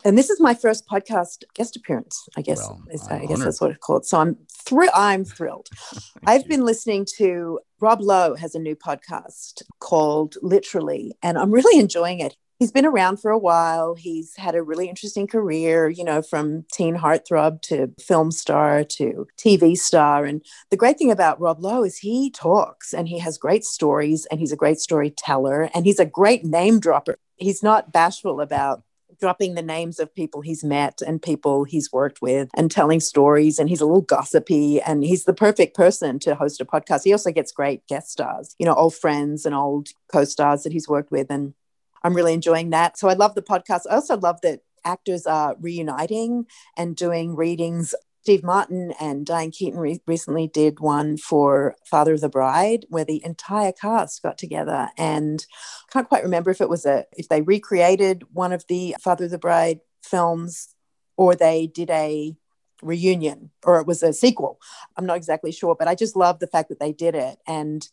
and 0.04 0.18
this 0.18 0.30
is 0.30 0.40
my 0.40 0.54
first 0.54 0.86
podcast 0.86 1.44
guest 1.54 1.76
appearance. 1.76 2.28
I 2.36 2.42
guess 2.42 2.58
well, 2.58 2.82
is, 2.92 3.06
I 3.08 3.24
guess 3.24 3.42
that's 3.42 3.60
what 3.60 3.70
it's 3.70 3.84
called. 3.84 4.06
So 4.06 4.18
I'm 4.18 4.36
thrilled. 4.50 4.90
I'm 4.94 5.24
thrilled. 5.24 5.68
I've 6.26 6.42
you. 6.42 6.48
been 6.48 6.64
listening 6.64 7.06
to 7.16 7.60
Rob 7.80 8.00
Lowe 8.00 8.34
has 8.34 8.54
a 8.54 8.58
new 8.58 8.76
podcast 8.76 9.62
called 9.80 10.36
Literally, 10.42 11.12
and 11.22 11.38
I'm 11.38 11.50
really 11.50 11.80
enjoying 11.80 12.20
it. 12.20 12.36
He's 12.60 12.70
been 12.70 12.86
around 12.86 13.16
for 13.16 13.30
a 13.30 13.38
while. 13.38 13.94
He's 13.94 14.36
had 14.36 14.54
a 14.54 14.62
really 14.62 14.88
interesting 14.88 15.26
career, 15.26 15.88
you 15.88 16.04
know, 16.04 16.22
from 16.22 16.64
teen 16.72 16.96
heartthrob 16.96 17.62
to 17.62 17.92
film 18.00 18.30
star 18.30 18.84
to 18.84 19.26
TV 19.36 19.76
star. 19.76 20.24
And 20.24 20.40
the 20.70 20.76
great 20.76 20.96
thing 20.96 21.10
about 21.10 21.40
Rob 21.40 21.60
Lowe 21.60 21.82
is 21.82 21.98
he 21.98 22.30
talks 22.30 22.94
and 22.94 23.08
he 23.08 23.18
has 23.18 23.38
great 23.38 23.64
stories 23.64 24.26
and 24.26 24.38
he's 24.38 24.52
a 24.52 24.56
great 24.56 24.78
storyteller 24.78 25.68
and 25.74 25.84
he's 25.84 25.98
a 25.98 26.06
great 26.06 26.44
name 26.44 26.78
dropper. 26.78 27.16
He's 27.36 27.62
not 27.62 27.92
bashful 27.92 28.40
about 28.40 28.84
dropping 29.24 29.54
the 29.54 29.62
names 29.62 29.98
of 29.98 30.14
people 30.14 30.42
he's 30.42 30.62
met 30.62 31.00
and 31.00 31.22
people 31.22 31.64
he's 31.64 31.90
worked 31.90 32.20
with 32.20 32.50
and 32.52 32.70
telling 32.70 33.00
stories. 33.00 33.58
And 33.58 33.70
he's 33.70 33.80
a 33.80 33.86
little 33.86 34.02
gossipy 34.02 34.82
and 34.82 35.02
he's 35.02 35.24
the 35.24 35.32
perfect 35.32 35.74
person 35.74 36.18
to 36.18 36.34
host 36.34 36.60
a 36.60 36.66
podcast. 36.66 37.04
He 37.04 37.12
also 37.12 37.32
gets 37.32 37.50
great 37.50 37.86
guest 37.86 38.10
stars, 38.10 38.54
you 38.58 38.66
know, 38.66 38.74
old 38.74 38.94
friends 38.94 39.46
and 39.46 39.54
old 39.54 39.88
co 40.12 40.24
stars 40.24 40.64
that 40.64 40.74
he's 40.74 40.86
worked 40.86 41.10
with. 41.10 41.30
And 41.30 41.54
I'm 42.02 42.12
really 42.12 42.34
enjoying 42.34 42.68
that. 42.70 42.98
So 42.98 43.08
I 43.08 43.14
love 43.14 43.34
the 43.34 43.40
podcast. 43.40 43.86
I 43.90 43.94
also 43.94 44.18
love 44.18 44.42
that 44.42 44.60
actors 44.84 45.24
are 45.24 45.56
reuniting 45.58 46.44
and 46.76 46.94
doing 46.94 47.34
readings 47.34 47.94
Steve 48.24 48.42
Martin 48.42 48.94
and 48.98 49.26
Diane 49.26 49.50
Keaton 49.50 49.78
re- 49.78 50.00
recently 50.06 50.46
did 50.46 50.80
one 50.80 51.18
for 51.18 51.76
Father 51.84 52.14
of 52.14 52.22
the 52.22 52.28
Bride, 52.30 52.86
where 52.88 53.04
the 53.04 53.22
entire 53.22 53.70
cast 53.70 54.22
got 54.22 54.38
together, 54.38 54.88
and 54.96 55.44
I 55.86 55.92
can't 55.92 56.08
quite 56.08 56.22
remember 56.22 56.50
if 56.50 56.62
it 56.62 56.70
was 56.70 56.86
a 56.86 57.04
if 57.12 57.28
they 57.28 57.42
recreated 57.42 58.22
one 58.32 58.54
of 58.54 58.66
the 58.66 58.96
Father 58.98 59.26
of 59.26 59.30
the 59.30 59.36
Bride 59.36 59.80
films 60.02 60.74
or 61.18 61.34
they 61.34 61.66
did 61.66 61.90
a 61.90 62.34
reunion 62.80 63.50
or 63.62 63.78
it 63.78 63.86
was 63.86 64.02
a 64.02 64.14
sequel. 64.14 64.58
I'm 64.96 65.04
not 65.04 65.18
exactly 65.18 65.52
sure, 65.52 65.74
but 65.74 65.86
I 65.86 65.94
just 65.94 66.16
love 66.16 66.38
the 66.38 66.46
fact 66.46 66.70
that 66.70 66.80
they 66.80 66.92
did 66.92 67.14
it 67.14 67.38
and. 67.46 67.86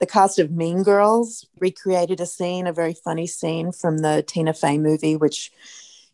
The 0.00 0.06
cast 0.06 0.40
of 0.40 0.50
Mean 0.50 0.82
Girls 0.82 1.46
recreated 1.60 2.20
a 2.20 2.26
scene, 2.26 2.66
a 2.66 2.72
very 2.72 2.92
funny 2.92 3.28
scene 3.28 3.70
from 3.70 3.98
the 3.98 4.24
Tina 4.26 4.52
Fey 4.52 4.76
movie, 4.76 5.14
which 5.14 5.52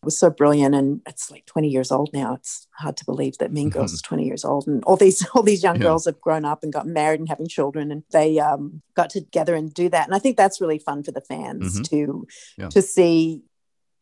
was 0.02 0.18
so 0.18 0.30
brilliant 0.30 0.74
and 0.74 1.00
it's 1.06 1.30
like 1.30 1.44
20 1.46 1.68
years 1.68 1.90
old 1.90 2.10
now 2.12 2.34
it's 2.34 2.66
hard 2.72 2.96
to 2.96 3.04
believe 3.04 3.36
that 3.38 3.52
mean 3.52 3.68
girls 3.68 3.92
is 3.92 4.02
20 4.02 4.24
years 4.24 4.44
old 4.44 4.66
and 4.66 4.84
all 4.84 4.96
these 4.96 5.26
all 5.34 5.42
these 5.42 5.62
young 5.62 5.76
yeah. 5.76 5.82
girls 5.82 6.04
have 6.04 6.20
grown 6.20 6.44
up 6.44 6.62
and 6.62 6.72
gotten 6.72 6.92
married 6.92 7.20
and 7.20 7.28
having 7.28 7.48
children 7.48 7.90
and 7.90 8.04
they 8.12 8.38
um, 8.38 8.82
got 8.94 9.10
together 9.10 9.54
and 9.54 9.74
do 9.74 9.88
that 9.88 10.06
and 10.06 10.14
i 10.14 10.18
think 10.18 10.36
that's 10.36 10.60
really 10.60 10.78
fun 10.78 11.02
for 11.02 11.12
the 11.12 11.20
fans 11.20 11.74
mm-hmm. 11.74 11.82
to 11.82 12.26
yeah. 12.56 12.68
to 12.68 12.80
see 12.82 13.42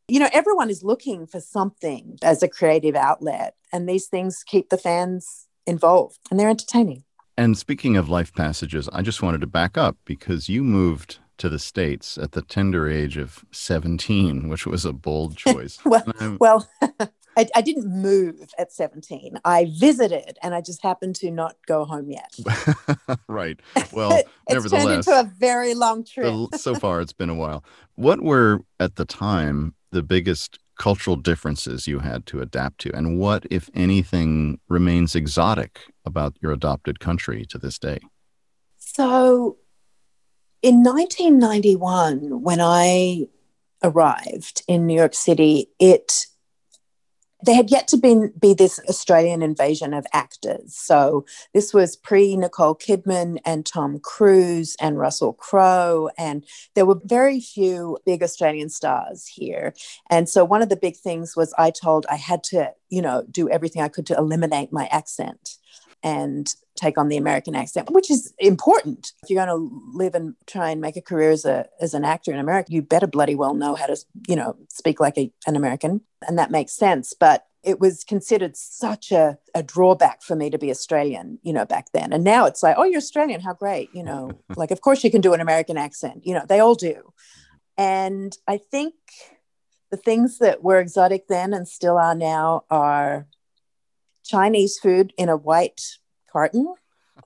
you 0.08 0.20
know 0.20 0.28
everyone 0.32 0.70
is 0.70 0.82
looking 0.82 1.26
for 1.26 1.40
something 1.40 2.18
as 2.22 2.42
a 2.42 2.48
creative 2.48 2.94
outlet 2.94 3.54
and 3.72 3.88
these 3.88 4.06
things 4.06 4.44
keep 4.46 4.68
the 4.68 4.78
fans 4.78 5.46
involved 5.66 6.18
and 6.30 6.38
they're 6.38 6.48
entertaining 6.48 7.04
and 7.38 7.56
speaking 7.56 7.96
of 7.96 8.08
life 8.08 8.34
passages 8.34 8.88
i 8.92 9.00
just 9.00 9.22
wanted 9.22 9.40
to 9.40 9.46
back 9.46 9.78
up 9.78 9.96
because 10.04 10.48
you 10.48 10.62
moved 10.62 11.18
to 11.38 11.48
the 11.48 11.58
States 11.58 12.18
at 12.18 12.32
the 12.32 12.42
tender 12.42 12.88
age 12.88 13.16
of 13.16 13.44
17, 13.50 14.48
which 14.48 14.66
was 14.66 14.84
a 14.84 14.92
bold 14.92 15.36
choice. 15.36 15.78
well, 15.84 16.04
well 16.38 16.68
I, 17.36 17.46
I, 17.54 17.60
didn't 17.60 17.86
move 17.86 18.48
at 18.58 18.72
17. 18.72 19.38
I 19.44 19.70
visited 19.78 20.38
and 20.42 20.54
I 20.54 20.62
just 20.62 20.82
happened 20.82 21.16
to 21.16 21.30
not 21.30 21.56
go 21.66 21.84
home 21.84 22.10
yet. 22.10 22.34
right. 23.28 23.60
Well, 23.92 24.12
it's 24.12 24.28
nevertheless. 24.48 24.84
turned 24.84 24.94
into 24.96 25.20
a 25.20 25.30
very 25.38 25.74
long 25.74 26.04
trip. 26.04 26.54
so 26.54 26.74
far, 26.74 27.00
it's 27.02 27.12
been 27.12 27.28
a 27.28 27.34
while. 27.34 27.62
What 27.94 28.22
were, 28.22 28.60
at 28.80 28.96
the 28.96 29.04
time, 29.04 29.74
the 29.90 30.02
biggest 30.02 30.58
cultural 30.78 31.16
differences 31.16 31.86
you 31.86 31.98
had 31.98 32.26
to 32.26 32.40
adapt 32.40 32.78
to? 32.80 32.96
And 32.96 33.18
what, 33.18 33.46
if 33.50 33.68
anything, 33.74 34.58
remains 34.68 35.14
exotic 35.14 35.80
about 36.04 36.36
your 36.40 36.52
adopted 36.52 37.00
country 37.00 37.44
to 37.46 37.58
this 37.58 37.78
day? 37.78 37.98
So, 38.78 39.58
in 40.66 40.82
1991, 40.82 42.42
when 42.42 42.60
I 42.60 43.28
arrived 43.84 44.64
in 44.66 44.84
New 44.84 44.96
York 44.96 45.14
City, 45.14 45.68
it 45.78 46.26
there 47.42 47.54
had 47.54 47.70
yet 47.70 47.86
to 47.88 47.96
be, 47.96 48.30
be 48.36 48.52
this 48.52 48.80
Australian 48.88 49.42
invasion 49.42 49.94
of 49.94 50.06
actors. 50.12 50.74
So 50.74 51.24
this 51.54 51.72
was 51.72 51.94
pre 51.94 52.36
Nicole 52.36 52.74
Kidman 52.74 53.38
and 53.44 53.64
Tom 53.64 54.00
Cruise 54.00 54.74
and 54.80 54.98
Russell 54.98 55.34
Crowe. 55.34 56.10
And 56.18 56.44
there 56.74 56.86
were 56.86 57.00
very 57.04 57.38
few 57.38 57.98
big 58.04 58.24
Australian 58.24 58.68
stars 58.68 59.24
here. 59.28 59.72
And 60.10 60.28
so 60.28 60.44
one 60.44 60.62
of 60.62 60.68
the 60.68 60.76
big 60.76 60.96
things 60.96 61.36
was 61.36 61.54
I 61.56 61.70
told 61.70 62.06
I 62.10 62.16
had 62.16 62.42
to, 62.44 62.72
you 62.88 63.02
know, 63.02 63.22
do 63.30 63.48
everything 63.48 63.82
I 63.82 63.88
could 63.88 64.06
to 64.06 64.16
eliminate 64.16 64.72
my 64.72 64.86
accent 64.86 65.58
and 66.06 66.54
take 66.76 66.96
on 66.98 67.08
the 67.08 67.16
American 67.16 67.56
accent, 67.56 67.90
which 67.90 68.12
is 68.12 68.32
important. 68.38 69.12
If 69.24 69.30
you're 69.30 69.44
going 69.44 69.58
to 69.58 69.80
live 69.92 70.14
and 70.14 70.36
try 70.46 70.70
and 70.70 70.80
make 70.80 70.96
a 70.96 71.00
career 71.00 71.32
as 71.32 71.44
a 71.44 71.66
as 71.80 71.94
an 71.94 72.04
actor 72.04 72.32
in 72.32 72.38
America, 72.38 72.72
you 72.72 72.80
better 72.80 73.08
bloody 73.08 73.34
well 73.34 73.54
know 73.54 73.74
how 73.74 73.86
to, 73.86 73.96
you 74.28 74.36
know, 74.36 74.56
speak 74.68 75.00
like 75.00 75.18
a, 75.18 75.32
an 75.48 75.56
American, 75.56 76.02
and 76.28 76.38
that 76.38 76.52
makes 76.52 76.76
sense. 76.76 77.12
But 77.12 77.46
it 77.64 77.80
was 77.80 78.04
considered 78.04 78.56
such 78.56 79.10
a, 79.10 79.36
a 79.52 79.64
drawback 79.64 80.22
for 80.22 80.36
me 80.36 80.48
to 80.48 80.58
be 80.58 80.70
Australian, 80.70 81.40
you 81.42 81.52
know, 81.52 81.64
back 81.64 81.86
then. 81.92 82.12
And 82.12 82.22
now 82.22 82.46
it's 82.46 82.62
like, 82.62 82.76
oh, 82.78 82.84
you're 82.84 82.98
Australian, 82.98 83.40
how 83.40 83.54
great, 83.54 83.90
you 83.92 84.04
know, 84.04 84.30
like 84.56 84.70
of 84.70 84.80
course 84.82 85.02
you 85.02 85.10
can 85.10 85.20
do 85.20 85.34
an 85.34 85.40
American 85.40 85.76
accent, 85.76 86.24
you 86.24 86.34
know, 86.34 86.44
they 86.48 86.60
all 86.60 86.76
do. 86.76 87.12
And 87.76 88.36
I 88.46 88.58
think 88.58 88.94
the 89.90 89.96
things 89.96 90.38
that 90.38 90.62
were 90.62 90.78
exotic 90.78 91.26
then 91.26 91.52
and 91.52 91.66
still 91.66 91.98
are 91.98 92.14
now 92.14 92.62
are 92.70 93.26
Chinese 94.26 94.78
food 94.78 95.12
in 95.16 95.28
a 95.28 95.36
white 95.36 95.80
carton. 96.30 96.74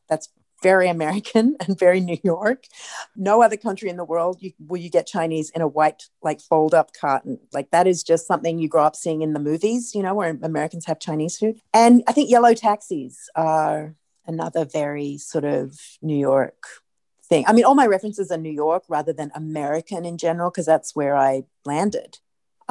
That's 0.09 0.29
very 0.63 0.89
American 0.89 1.57
and 1.67 1.79
very 1.79 2.01
New 2.01 2.19
York. 2.23 2.65
No 3.17 3.43
other 3.43 3.57
country 3.57 3.89
in 3.89 3.97
the 3.97 4.05
world 4.05 4.39
you, 4.41 4.53
will 4.59 4.79
you 4.79 4.91
get 4.91 5.07
Chinese 5.07 5.51
in 5.51 5.63
a 5.63 5.69
white, 5.69 6.05
like 6.23 6.41
fold 6.41 6.75
up 6.75 6.93
carton. 6.93 7.39
Like 7.53 7.71
that 7.71 7.87
is 7.87 8.03
just 8.03 8.27
something 8.27 8.59
you 8.59 8.69
grow 8.69 8.85
up 8.85 8.97
seeing 8.97 9.23
in 9.23 9.33
the 9.33 9.41
movies, 9.41 9.95
you 9.95 10.03
know, 10.03 10.15
where 10.15 10.39
Americans 10.43 10.87
have 10.87 10.99
Chinese 10.99 11.39
food. 11.39 11.61
And 11.73 12.03
I 12.07 12.13
think 12.13 12.31
yellow 12.31 12.55
taxis 12.55 13.31
are 13.35 13.95
another 14.27 14.65
very 14.65 15.19
sort 15.19 15.45
of 15.45 15.79
New 16.03 16.17
York 16.17 16.65
thing. 17.25 17.45
I 17.47 17.53
mean, 17.53 17.65
all 17.65 17.75
my 17.75 17.87
references 17.87 18.31
are 18.31 18.39
New 18.39 18.53
York 18.53 18.85
rather 18.89 19.13
than 19.13 19.31
American 19.35 20.05
in 20.05 20.19
general, 20.19 20.51
because 20.51 20.67
that's 20.67 20.95
where 20.95 21.17
I 21.17 21.45
landed. 21.65 22.19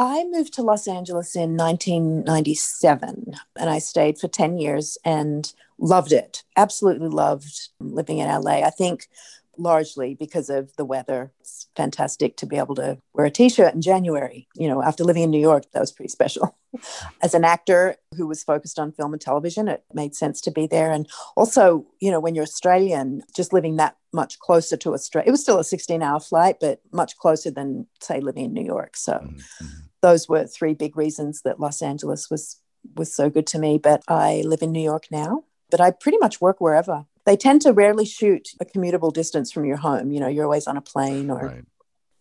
I 0.01 0.23
moved 0.31 0.53
to 0.53 0.61
Los 0.61 0.87
Angeles 0.87 1.35
in 1.35 1.57
1997 1.57 3.35
and 3.59 3.69
I 3.69 3.79
stayed 3.79 4.17
for 4.17 4.29
10 4.29 4.57
years 4.57 4.97
and 5.03 5.51
loved 5.77 6.13
it. 6.13 6.43
Absolutely 6.55 7.09
loved 7.09 7.67
living 7.81 8.19
in 8.19 8.29
LA. 8.29 8.65
I 8.65 8.69
think 8.69 9.09
largely 9.57 10.15
because 10.15 10.49
of 10.49 10.73
the 10.77 10.85
weather. 10.85 11.33
It's 11.41 11.67
fantastic 11.75 12.37
to 12.37 12.45
be 12.45 12.55
able 12.55 12.75
to 12.75 12.97
wear 13.13 13.25
a 13.25 13.29
t 13.29 13.49
shirt 13.49 13.73
in 13.73 13.81
January. 13.81 14.47
You 14.55 14.69
know, 14.69 14.81
after 14.81 15.03
living 15.03 15.23
in 15.23 15.31
New 15.31 15.41
York, 15.41 15.65
that 15.73 15.81
was 15.81 15.91
pretty 15.91 16.07
special. 16.07 16.57
As 17.21 17.33
an 17.33 17.43
actor 17.43 17.97
who 18.15 18.25
was 18.25 18.41
focused 18.41 18.79
on 18.79 18.93
film 18.93 19.11
and 19.11 19.21
television, 19.21 19.67
it 19.67 19.83
made 19.93 20.15
sense 20.15 20.39
to 20.41 20.51
be 20.51 20.65
there. 20.65 20.93
And 20.93 21.09
also, 21.35 21.85
you 21.99 22.09
know, 22.09 22.21
when 22.21 22.35
you're 22.35 22.43
Australian, 22.43 23.21
just 23.35 23.51
living 23.51 23.75
that 23.75 23.97
much 24.13 24.39
closer 24.39 24.77
to 24.77 24.93
Australia, 24.93 25.27
it 25.27 25.31
was 25.31 25.41
still 25.41 25.59
a 25.59 25.63
16 25.65 26.01
hour 26.01 26.21
flight, 26.21 26.55
but 26.61 26.79
much 26.93 27.17
closer 27.17 27.51
than, 27.51 27.85
say, 27.99 28.21
living 28.21 28.45
in 28.45 28.53
New 28.53 28.65
York. 28.65 28.95
So, 28.95 29.15
mm-hmm 29.15 29.88
those 30.01 30.27
were 30.27 30.45
three 30.45 30.73
big 30.73 30.95
reasons 30.97 31.41
that 31.43 31.59
Los 31.59 31.81
Angeles 31.81 32.29
was 32.29 32.61
was 32.95 33.13
so 33.13 33.29
good 33.29 33.47
to 33.47 33.59
me. 33.59 33.77
But 33.77 34.03
I 34.07 34.43
live 34.45 34.61
in 34.61 34.71
New 34.71 34.81
York 34.81 35.07
now, 35.11 35.43
but 35.69 35.81
I 35.81 35.91
pretty 35.91 36.17
much 36.19 36.41
work 36.41 36.61
wherever. 36.61 37.05
They 37.25 37.35
tend 37.35 37.61
to 37.63 37.73
rarely 37.73 38.05
shoot 38.05 38.49
a 38.59 38.65
commutable 38.65 39.13
distance 39.13 39.51
from 39.51 39.65
your 39.65 39.77
home. 39.77 40.11
You 40.11 40.19
know, 40.19 40.27
you're 40.27 40.45
always 40.45 40.67
on 40.67 40.77
a 40.77 40.81
plane 40.81 41.29
or 41.29 41.47
right. 41.47 41.65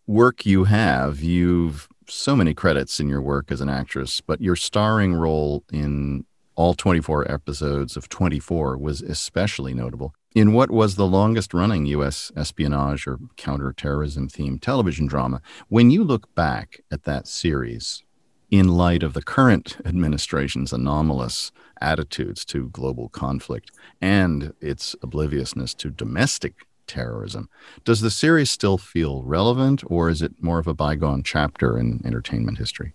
work 0.07 0.45
you 0.45 0.65
have. 0.65 1.21
You've 1.21 1.89
so 2.09 2.35
many 2.35 2.55
credits 2.55 3.01
in 3.01 3.09
your 3.09 3.23
work 3.23 3.53
as 3.53 3.61
an 3.61 3.69
actress, 3.69 4.21
but 4.21 4.41
your 4.41 4.57
starring 4.57 5.15
role 5.15 5.65
in 5.73 6.25
all 6.57 6.75
24 6.75 7.31
episodes 7.31 7.97
of 7.97 8.09
24 8.09 8.77
was 8.79 9.01
especially 9.01 9.75
notable 9.75 10.13
in 10.39 10.53
what 10.53 10.71
was 10.71 10.95
the 10.95 11.07
longest 11.07 11.53
running 11.53 11.85
U.S. 11.87 12.31
espionage 12.37 13.09
or 13.09 13.19
counterterrorism 13.37 14.29
themed 14.29 14.61
television 14.61 15.09
drama. 15.09 15.43
When 15.69 15.91
you 15.91 16.05
look 16.05 16.33
back 16.37 16.81
at 16.93 17.03
that 17.05 17.27
series, 17.27 18.05
in 18.49 18.69
light 18.69 19.03
of 19.03 19.15
the 19.15 19.23
current 19.23 19.79
administration's 19.85 20.73
anomalous 20.73 21.51
attitudes 21.81 22.45
to 22.45 22.69
global 22.71 23.09
conflict 23.09 23.73
and 24.01 24.53
its 24.61 24.95
obliviousness 25.03 25.75
to 25.75 25.91
domestic 25.91 26.69
terrorism, 26.87 27.49
does 27.85 28.01
the 28.01 28.11
series 28.11 28.49
still 28.49 28.79
feel 28.79 29.25
relevant 29.25 29.83
or 29.87 30.09
is 30.09 30.23
it 30.23 30.41
more 30.41 30.61
of 30.61 30.69
a 30.69 30.75
bygone 30.75 31.25
chapter 31.25 31.77
in 31.77 32.01
entertainment 32.05 32.59
history? 32.59 32.95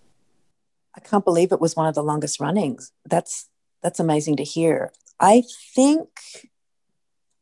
I 0.96 1.02
can't 1.02 1.26
believe 1.26 1.52
it 1.52 1.60
was 1.60 1.76
one 1.76 1.88
of 1.88 1.96
the 1.96 2.04
longest 2.04 2.40
runnings. 2.40 2.94
That's 3.06 3.50
that's 3.82 4.00
amazing 4.00 4.38
to 4.38 4.44
hear. 4.44 4.94
I 5.20 5.44
think 5.76 6.08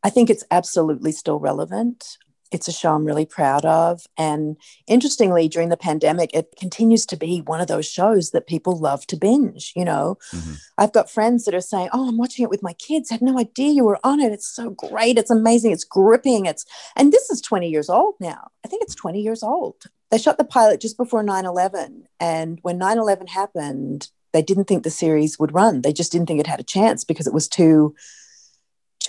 I 0.03 0.09
think 0.09 0.29
it's 0.29 0.43
absolutely 0.51 1.11
still 1.11 1.39
relevant. 1.39 2.17
It's 2.51 2.67
a 2.67 2.71
show 2.73 2.93
I'm 2.93 3.05
really 3.05 3.25
proud 3.25 3.63
of. 3.63 4.01
And 4.17 4.57
interestingly, 4.85 5.47
during 5.47 5.69
the 5.69 5.77
pandemic, 5.77 6.31
it 6.33 6.53
continues 6.59 7.05
to 7.07 7.15
be 7.15 7.39
one 7.39 7.61
of 7.61 7.67
those 7.67 7.89
shows 7.89 8.31
that 8.31 8.45
people 8.45 8.77
love 8.77 9.07
to 9.07 9.15
binge. 9.15 9.71
You 9.73 9.85
know, 9.85 10.17
mm-hmm. 10.33 10.55
I've 10.77 10.91
got 10.91 11.09
friends 11.09 11.45
that 11.45 11.55
are 11.55 11.61
saying, 11.61 11.89
Oh, 11.93 12.09
I'm 12.09 12.17
watching 12.17 12.43
it 12.43 12.49
with 12.49 12.61
my 12.61 12.73
kids. 12.73 13.09
I 13.09 13.15
had 13.15 13.21
no 13.21 13.39
idea 13.39 13.71
you 13.71 13.85
were 13.85 13.99
on 14.03 14.19
it. 14.19 14.33
It's 14.33 14.53
so 14.53 14.71
great. 14.71 15.17
It's 15.17 15.31
amazing. 15.31 15.71
It's 15.71 15.85
gripping. 15.85 16.45
It's, 16.45 16.65
and 16.97 17.13
this 17.13 17.29
is 17.29 17.39
20 17.39 17.69
years 17.69 17.89
old 17.89 18.15
now. 18.19 18.49
I 18.65 18.67
think 18.67 18.83
it's 18.83 18.95
20 18.95 19.21
years 19.21 19.43
old. 19.43 19.83
They 20.09 20.17
shot 20.17 20.37
the 20.37 20.43
pilot 20.43 20.81
just 20.81 20.97
before 20.97 21.23
9 21.23 21.45
11. 21.45 22.03
And 22.19 22.59
when 22.63 22.77
9 22.77 22.97
11 22.97 23.27
happened, 23.27 24.09
they 24.33 24.41
didn't 24.41 24.65
think 24.65 24.83
the 24.83 24.89
series 24.89 25.39
would 25.39 25.53
run. 25.53 25.81
They 25.81 25.93
just 25.93 26.11
didn't 26.11 26.27
think 26.27 26.41
it 26.41 26.47
had 26.47 26.59
a 26.59 26.63
chance 26.63 27.05
because 27.05 27.27
it 27.27 27.33
was 27.33 27.47
too 27.47 27.95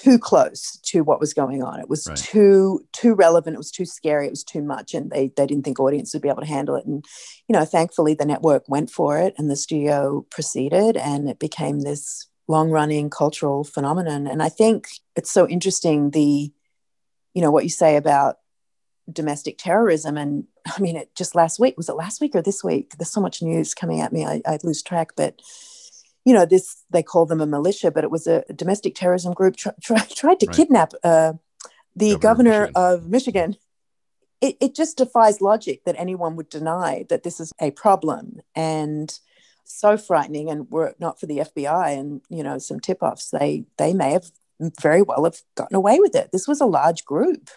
too 0.02 0.18
close 0.18 0.78
to 0.82 1.02
what 1.02 1.20
was 1.20 1.34
going 1.34 1.62
on. 1.62 1.80
It 1.80 1.88
was 1.88 2.06
right. 2.08 2.16
too 2.16 2.84
too 2.92 3.14
relevant. 3.14 3.54
It 3.54 3.58
was 3.58 3.70
too 3.70 3.84
scary. 3.84 4.26
It 4.26 4.30
was 4.30 4.44
too 4.44 4.62
much, 4.62 4.94
and 4.94 5.10
they 5.10 5.32
they 5.36 5.46
didn't 5.46 5.64
think 5.64 5.78
audience 5.78 6.12
would 6.12 6.22
be 6.22 6.28
able 6.28 6.42
to 6.42 6.48
handle 6.48 6.76
it. 6.76 6.86
And 6.86 7.04
you 7.48 7.52
know, 7.52 7.64
thankfully, 7.64 8.14
the 8.14 8.24
network 8.24 8.68
went 8.68 8.90
for 8.90 9.18
it, 9.18 9.34
and 9.38 9.50
the 9.50 9.56
studio 9.56 10.26
proceeded, 10.30 10.96
and 10.96 11.28
it 11.28 11.38
became 11.38 11.80
this 11.80 12.26
long 12.48 12.70
running 12.70 13.10
cultural 13.10 13.64
phenomenon. 13.64 14.26
And 14.26 14.42
I 14.42 14.48
think 14.48 14.88
it's 15.16 15.30
so 15.30 15.48
interesting 15.48 16.10
the 16.10 16.52
you 17.34 17.42
know 17.42 17.50
what 17.50 17.64
you 17.64 17.70
say 17.70 17.96
about 17.96 18.36
domestic 19.12 19.58
terrorism 19.58 20.16
and 20.16 20.44
i 20.76 20.80
mean 20.80 20.96
it 20.96 21.14
just 21.16 21.34
last 21.34 21.58
week 21.58 21.76
was 21.76 21.88
it 21.88 21.94
last 21.94 22.20
week 22.20 22.36
or 22.36 22.42
this 22.42 22.62
week 22.62 22.92
there's 22.96 23.10
so 23.10 23.20
much 23.20 23.42
news 23.42 23.74
coming 23.74 24.00
at 24.00 24.12
me 24.12 24.24
i, 24.24 24.40
I 24.46 24.58
lose 24.62 24.80
track 24.80 25.10
but 25.16 25.40
you 26.24 26.32
know, 26.32 26.46
this, 26.46 26.84
they 26.90 27.02
call 27.02 27.26
them 27.26 27.40
a 27.40 27.46
militia, 27.46 27.90
but 27.90 28.04
it 28.04 28.10
was 28.10 28.26
a 28.26 28.44
domestic 28.54 28.94
terrorism 28.94 29.32
group 29.32 29.56
tr- 29.56 29.70
tr- 29.80 29.94
tried 30.14 30.40
to 30.40 30.46
right. 30.46 30.56
kidnap 30.56 30.92
uh, 31.02 31.34
the 31.96 32.16
governor, 32.16 32.68
governor 32.68 32.70
of 32.74 33.08
Michigan. 33.08 33.56
It, 34.40 34.56
it 34.60 34.74
just 34.74 34.98
defies 34.98 35.40
logic 35.40 35.84
that 35.84 35.94
anyone 35.98 36.36
would 36.36 36.48
deny 36.48 37.06
that 37.08 37.22
this 37.22 37.38
is 37.38 37.52
a 37.60 37.70
problem. 37.70 38.40
And 38.56 39.16
so 39.64 39.96
frightening 39.96 40.50
and 40.50 40.70
were 40.70 40.88
it 40.88 40.96
not 41.00 41.18
for 41.18 41.26
the 41.26 41.38
FBI 41.38 41.98
and 41.98 42.20
you 42.28 42.42
know 42.42 42.58
some 42.58 42.80
tip-offs 42.80 43.30
they 43.30 43.64
they 43.78 43.92
may 43.94 44.12
have 44.12 44.30
very 44.80 45.02
well 45.02 45.24
have 45.24 45.40
gotten 45.54 45.76
away 45.76 45.98
with 45.98 46.14
it 46.14 46.30
this 46.32 46.46
was 46.46 46.60
a 46.60 46.66
large 46.66 47.04
group 47.04 47.48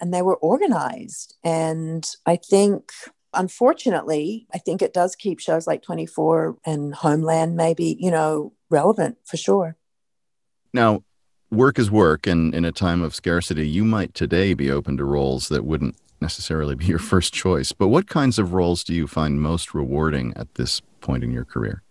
and 0.00 0.12
they 0.12 0.22
were 0.22 0.36
organized 0.36 1.36
and 1.44 2.08
I 2.26 2.36
think 2.36 2.92
unfortunately 3.34 4.46
I 4.52 4.58
think 4.58 4.82
it 4.82 4.92
does 4.92 5.16
keep 5.16 5.40
shows 5.40 5.66
like 5.66 5.82
24 5.82 6.56
and 6.64 6.94
Homeland 6.94 7.56
maybe 7.56 7.96
you 7.98 8.10
know 8.10 8.52
relevant 8.68 9.18
for 9.24 9.36
sure 9.36 9.76
now 10.72 11.02
work 11.50 11.78
is 11.78 11.90
work 11.90 12.26
and 12.26 12.54
in 12.54 12.64
a 12.64 12.72
time 12.72 13.02
of 13.02 13.14
scarcity 13.14 13.68
you 13.68 13.84
might 13.84 14.14
today 14.14 14.54
be 14.54 14.70
open 14.70 14.96
to 14.96 15.04
roles 15.04 15.48
that 15.48 15.64
wouldn't 15.64 15.96
necessarily 16.20 16.74
be 16.74 16.86
your 16.86 16.98
first 17.12 17.32
choice 17.32 17.72
but 17.72 17.88
what 17.88 18.08
kinds 18.08 18.38
of 18.38 18.52
roles 18.52 18.84
do 18.84 18.94
you 18.94 19.06
find 19.06 19.40
most 19.40 19.74
rewarding 19.74 20.32
at 20.36 20.54
this 20.54 20.80
point 21.00 21.24
in 21.24 21.30
your 21.30 21.44
career? 21.44 21.82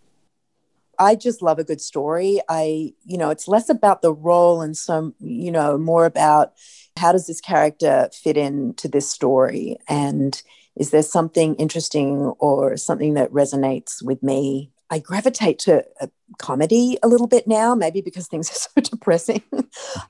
I 0.98 1.16
just 1.16 1.42
love 1.42 1.60
a 1.60 1.64
good 1.64 1.80
story. 1.80 2.42
I, 2.50 2.94
you 3.06 3.18
know, 3.18 3.30
it's 3.30 3.48
less 3.48 3.70
about 3.70 4.02
the 4.02 4.14
role 4.14 4.62
and 4.62 4.76
some, 4.76 5.16
you 5.20 5.52
know, 5.52 5.78
more 5.78 6.06
about 6.06 6.54
how 6.98 7.14
does 7.14 7.26
this 7.26 7.40
character 7.40 8.10
fit 8.14 8.36
into 8.36 8.90
this 8.90 9.10
story? 9.10 9.78
And 9.88 10.42
is 10.80 10.92
there 10.92 11.04
something 11.04 11.56
interesting 11.56 12.34
or 12.40 12.78
something 12.78 13.14
that 13.16 13.32
resonates 13.32 14.02
with 14.02 14.24
me? 14.24 14.72
I 14.90 14.98
gravitate 14.98 15.60
to 15.60 15.86
a 16.02 16.10
comedy 16.40 16.98
a 17.04 17.08
little 17.08 17.28
bit 17.28 17.48
now, 17.48 17.76
maybe 17.76 18.02
because 18.02 18.28
things 18.28 18.50
are 18.50 18.54
so 18.82 18.82
depressing. 18.82 19.44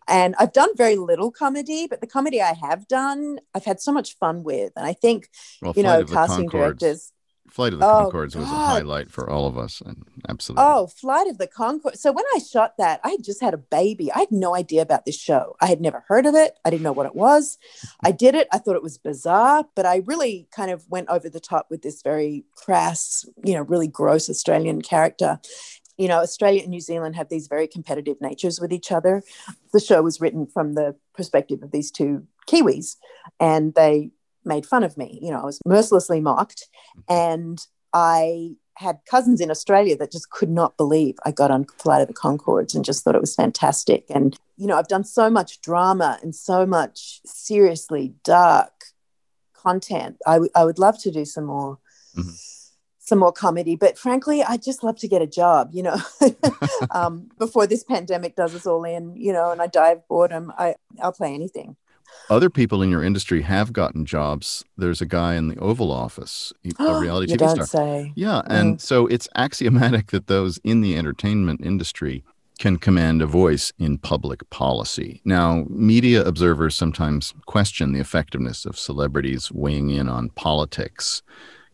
and 0.07 0.35
I've 0.39 0.53
done 0.53 0.69
very 0.77 0.95
little 0.95 1.31
comedy, 1.31 1.87
but 1.87 1.99
the 1.99 2.07
comedy 2.07 2.41
I 2.41 2.53
have 2.53 2.87
done, 2.87 3.39
I've 3.53 3.65
had 3.65 3.81
so 3.81 3.91
much 3.91 4.15
fun 4.17 4.43
with. 4.43 4.71
And 4.77 4.85
I 4.85 4.93
think, 4.93 5.29
well, 5.61 5.73
you 5.75 5.83
know, 5.83 6.05
casting 6.05 6.47
directors 6.47 7.11
Flight 7.49 7.73
of 7.73 7.79
the 7.79 7.85
oh, 7.85 8.09
Conchords 8.11 8.35
was 8.35 8.45
a 8.45 8.55
highlight 8.55 9.09
for 9.09 9.29
all 9.29 9.47
of 9.47 9.57
us, 9.57 9.81
and 9.81 10.05
absolutely. 10.27 10.63
Oh, 10.65 10.87
Flight 10.87 11.27
of 11.27 11.37
the 11.37 11.47
Conchords! 11.47 11.97
So 11.97 12.11
when 12.11 12.25
I 12.35 12.39
shot 12.39 12.77
that, 12.77 12.99
I 13.03 13.17
just 13.21 13.41
had 13.41 13.53
a 13.53 13.57
baby. 13.57 14.11
I 14.11 14.19
had 14.19 14.31
no 14.31 14.55
idea 14.55 14.81
about 14.81 15.05
this 15.05 15.17
show. 15.17 15.55
I 15.59 15.65
had 15.65 15.81
never 15.81 16.03
heard 16.07 16.25
of 16.25 16.35
it. 16.35 16.57
I 16.63 16.69
didn't 16.69 16.83
know 16.83 16.91
what 16.91 17.07
it 17.07 17.15
was. 17.15 17.57
I 18.03 18.11
did 18.11 18.35
it. 18.35 18.47
I 18.51 18.59
thought 18.59 18.75
it 18.75 18.83
was 18.83 18.97
bizarre, 18.97 19.65
but 19.75 19.85
I 19.85 20.03
really 20.05 20.47
kind 20.51 20.71
of 20.71 20.87
went 20.89 21.09
over 21.09 21.29
the 21.29 21.39
top 21.39 21.67
with 21.69 21.81
this 21.81 22.01
very 22.01 22.45
crass, 22.55 23.25
you 23.43 23.53
know, 23.53 23.61
really 23.61 23.87
gross 23.87 24.29
Australian 24.29 24.81
character. 24.81 25.39
You 25.97 26.07
know, 26.07 26.19
Australia 26.19 26.61
and 26.61 26.69
New 26.69 26.79
Zealand 26.79 27.15
have 27.17 27.27
these 27.29 27.47
very 27.47 27.67
competitive 27.67 28.21
natures 28.21 28.61
with 28.61 28.71
each 28.71 28.91
other. 28.91 29.21
The 29.73 29.81
show 29.81 30.01
was 30.01 30.21
written 30.21 30.47
from 30.47 30.75
the 30.75 30.95
perspective 31.13 31.61
of 31.61 31.71
these 31.71 31.91
two 31.91 32.25
Kiwis, 32.47 32.95
and 33.39 33.73
they 33.73 34.11
made 34.49 34.65
fun 34.65 34.83
of 34.83 34.97
me. 34.97 35.17
You 35.21 35.31
know, 35.31 35.39
I 35.39 35.45
was 35.45 35.61
mercilessly 35.65 36.19
mocked. 36.19 36.67
And 37.07 37.65
I 37.93 38.55
had 38.75 38.99
cousins 39.09 39.39
in 39.39 39.51
Australia 39.51 39.95
that 39.97 40.11
just 40.11 40.29
could 40.29 40.49
not 40.49 40.75
believe 40.75 41.15
I 41.25 41.31
got 41.31 41.51
on 41.51 41.65
Flight 41.65 42.01
of 42.01 42.07
the 42.07 42.13
Conchords 42.13 42.75
and 42.75 42.83
just 42.83 43.03
thought 43.03 43.15
it 43.15 43.21
was 43.21 43.35
fantastic. 43.35 44.05
And, 44.09 44.37
you 44.57 44.67
know, 44.67 44.77
I've 44.77 44.87
done 44.87 45.03
so 45.03 45.29
much 45.29 45.61
drama 45.61 46.19
and 46.21 46.35
so 46.35 46.65
much 46.65 47.21
seriously 47.25 48.13
dark 48.23 48.73
content. 49.53 50.17
I, 50.25 50.33
w- 50.33 50.51
I 50.55 50.65
would 50.65 50.79
love 50.79 50.99
to 51.03 51.11
do 51.11 51.23
some 51.23 51.45
more. 51.45 51.79
Mm-hmm. 52.15 52.31
Some 53.01 53.19
more 53.19 53.33
comedy, 53.33 53.75
but 53.75 53.97
frankly, 53.97 54.43
I 54.43 54.57
just 54.57 54.83
love 54.83 54.95
to 54.97 55.07
get 55.07 55.23
a 55.23 55.25
job, 55.25 55.71
you 55.73 55.81
know. 55.81 55.97
um, 56.91 57.27
before 57.39 57.65
this 57.65 57.83
pandemic 57.83 58.35
does 58.35 58.53
us 58.53 58.67
all 58.67 58.83
in, 58.83 59.15
you 59.15 59.33
know, 59.33 59.49
and 59.49 59.59
I 59.59 59.65
die 59.65 59.93
of 59.93 60.07
boredom, 60.07 60.53
I, 60.55 60.75
I'll 61.01 61.11
play 61.11 61.33
anything 61.33 61.75
other 62.29 62.49
people 62.49 62.81
in 62.81 62.89
your 62.89 63.03
industry 63.03 63.41
have 63.41 63.73
gotten 63.73 64.05
jobs. 64.05 64.63
There's 64.77 65.01
a 65.01 65.05
guy 65.05 65.35
in 65.35 65.47
the 65.47 65.57
Oval 65.57 65.91
Office, 65.91 66.53
a 66.77 66.99
reality 66.99 67.33
TV 67.33 67.49
star. 67.49 67.65
Say. 67.65 68.13
Yeah, 68.15 68.41
and 68.47 68.77
mm. 68.77 68.81
so 68.81 69.07
it's 69.07 69.27
axiomatic 69.35 70.07
that 70.07 70.27
those 70.27 70.59
in 70.63 70.81
the 70.81 70.95
entertainment 70.95 71.65
industry 71.65 72.23
can 72.59 72.77
command 72.77 73.21
a 73.21 73.25
voice 73.25 73.71
in 73.79 73.97
public 73.97 74.47
policy. 74.49 75.21
Now, 75.23 75.65
media 75.69 76.23
observers 76.23 76.75
sometimes 76.75 77.33
question 77.45 77.93
the 77.93 78.01
effectiveness 78.01 78.65
of 78.65 78.77
celebrities 78.77 79.49
weighing 79.51 79.89
in 79.89 80.09
on 80.09 80.29
politics 80.31 81.23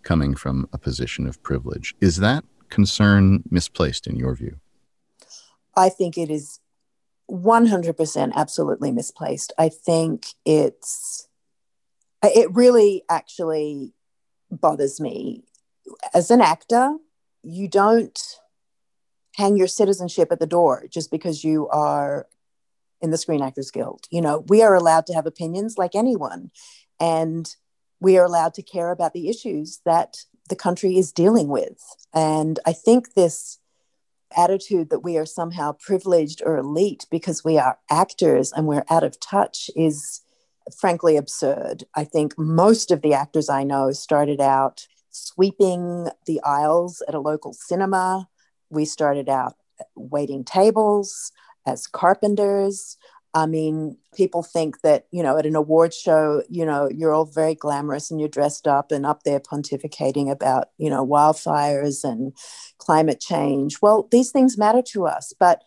coming 0.04 0.36
from 0.36 0.70
a 0.72 0.78
position 0.78 1.28
of 1.28 1.42
privilege. 1.42 1.96
Is 2.00 2.18
that 2.18 2.46
concern 2.70 3.44
misplaced 3.50 4.06
in 4.06 4.16
your 4.16 4.36
view? 4.36 4.58
I 5.76 5.90
think 5.90 6.18
it 6.18 6.30
is 6.30 6.60
100% 7.30 8.34
absolutely 8.34 8.92
misplaced. 8.92 9.54
I 9.58 9.70
think 9.70 10.28
it's, 10.46 11.28
it 12.24 12.54
really 12.54 13.04
actually 13.10 13.94
bothers 14.52 15.00
me. 15.00 15.44
As 16.14 16.32
an 16.32 16.42
actor, 16.42 16.98
you 17.44 17.68
don't 17.68 18.20
hang 19.36 19.58
your 19.58 19.68
citizenship 19.68 20.32
at 20.32 20.40
the 20.40 20.48
door 20.48 20.86
just 20.90 21.12
because 21.12 21.44
you 21.44 21.68
are 21.70 22.28
in 23.02 23.12
the 23.12 23.18
Screen 23.18 23.42
Actors 23.42 23.72
Guild. 23.72 24.06
You 24.10 24.22
know, 24.22 24.46
we 24.48 24.62
are 24.62 24.74
allowed 24.74 25.06
to 25.08 25.14
have 25.14 25.26
opinions 25.26 25.78
like 25.78 25.94
anyone, 25.94 26.52
and 27.00 27.54
we 28.00 28.18
are 28.18 28.26
allowed 28.26 28.54
to 28.56 28.64
care 28.64 28.92
about 28.92 29.14
the 29.14 29.30
issues 29.30 29.82
that 29.86 30.18
the 30.50 30.56
country 30.56 30.98
is 30.98 31.12
dealing 31.12 31.48
with. 31.48 31.84
And 32.14 32.60
I 32.66 32.74
think 32.74 33.14
this 33.14 33.60
attitude 34.36 34.90
that 34.90 35.00
we 35.00 35.18
are 35.18 35.26
somehow 35.26 35.74
privileged 35.74 36.42
or 36.46 36.58
elite 36.58 37.06
because 37.10 37.44
we 37.44 37.58
are 37.58 37.80
actors 37.90 38.52
and 38.52 38.68
we're 38.68 38.86
out 38.90 39.04
of 39.04 39.20
touch 39.20 39.70
is 39.76 40.22
frankly 40.80 41.16
absurd. 41.16 41.84
I 41.96 42.04
think 42.04 42.38
most 42.38 42.92
of 42.92 43.02
the 43.02 43.14
actors 43.14 43.50
I 43.50 43.64
know 43.64 43.92
started 43.92 44.42
out 44.42 44.88
sweeping 45.12 46.10
the 46.26 46.42
aisles 46.44 47.02
at 47.08 47.16
a 47.16 47.20
local 47.20 47.54
cinema. 47.54 48.28
We 48.70 48.86
started 48.86 49.30
out 49.30 49.56
waiting 49.96 50.44
tables 50.44 51.32
as 51.66 51.88
carpenters. 51.88 52.98
I 53.36 53.46
mean, 53.48 53.98
people 54.16 54.44
think 54.44 54.80
that, 54.80 55.08
you 55.12 55.22
know, 55.22 55.38
at 55.38 55.46
an 55.46 55.58
award 55.58 55.94
show, 55.94 56.42
you 56.50 56.66
know, 56.66 56.90
you're 56.90 57.14
all 57.14 57.26
very 57.26 57.54
glamorous 57.54 58.10
and 58.10 58.18
you're 58.18 58.30
dressed 58.30 58.66
up 58.66 58.94
and 58.94 59.06
up 59.06 59.24
there 59.24 59.42
pontificating 59.42 60.32
about, 60.32 60.70
you 60.78 60.90
know, 60.90 61.06
wildfires 61.06 62.06
and 62.06 62.32
climate 62.78 63.20
change. 63.20 63.82
Well, 63.82 64.08
these 64.10 64.32
things 64.32 64.58
matter 64.58 64.82
to 64.94 65.06
us, 65.06 65.34
but 65.38 65.66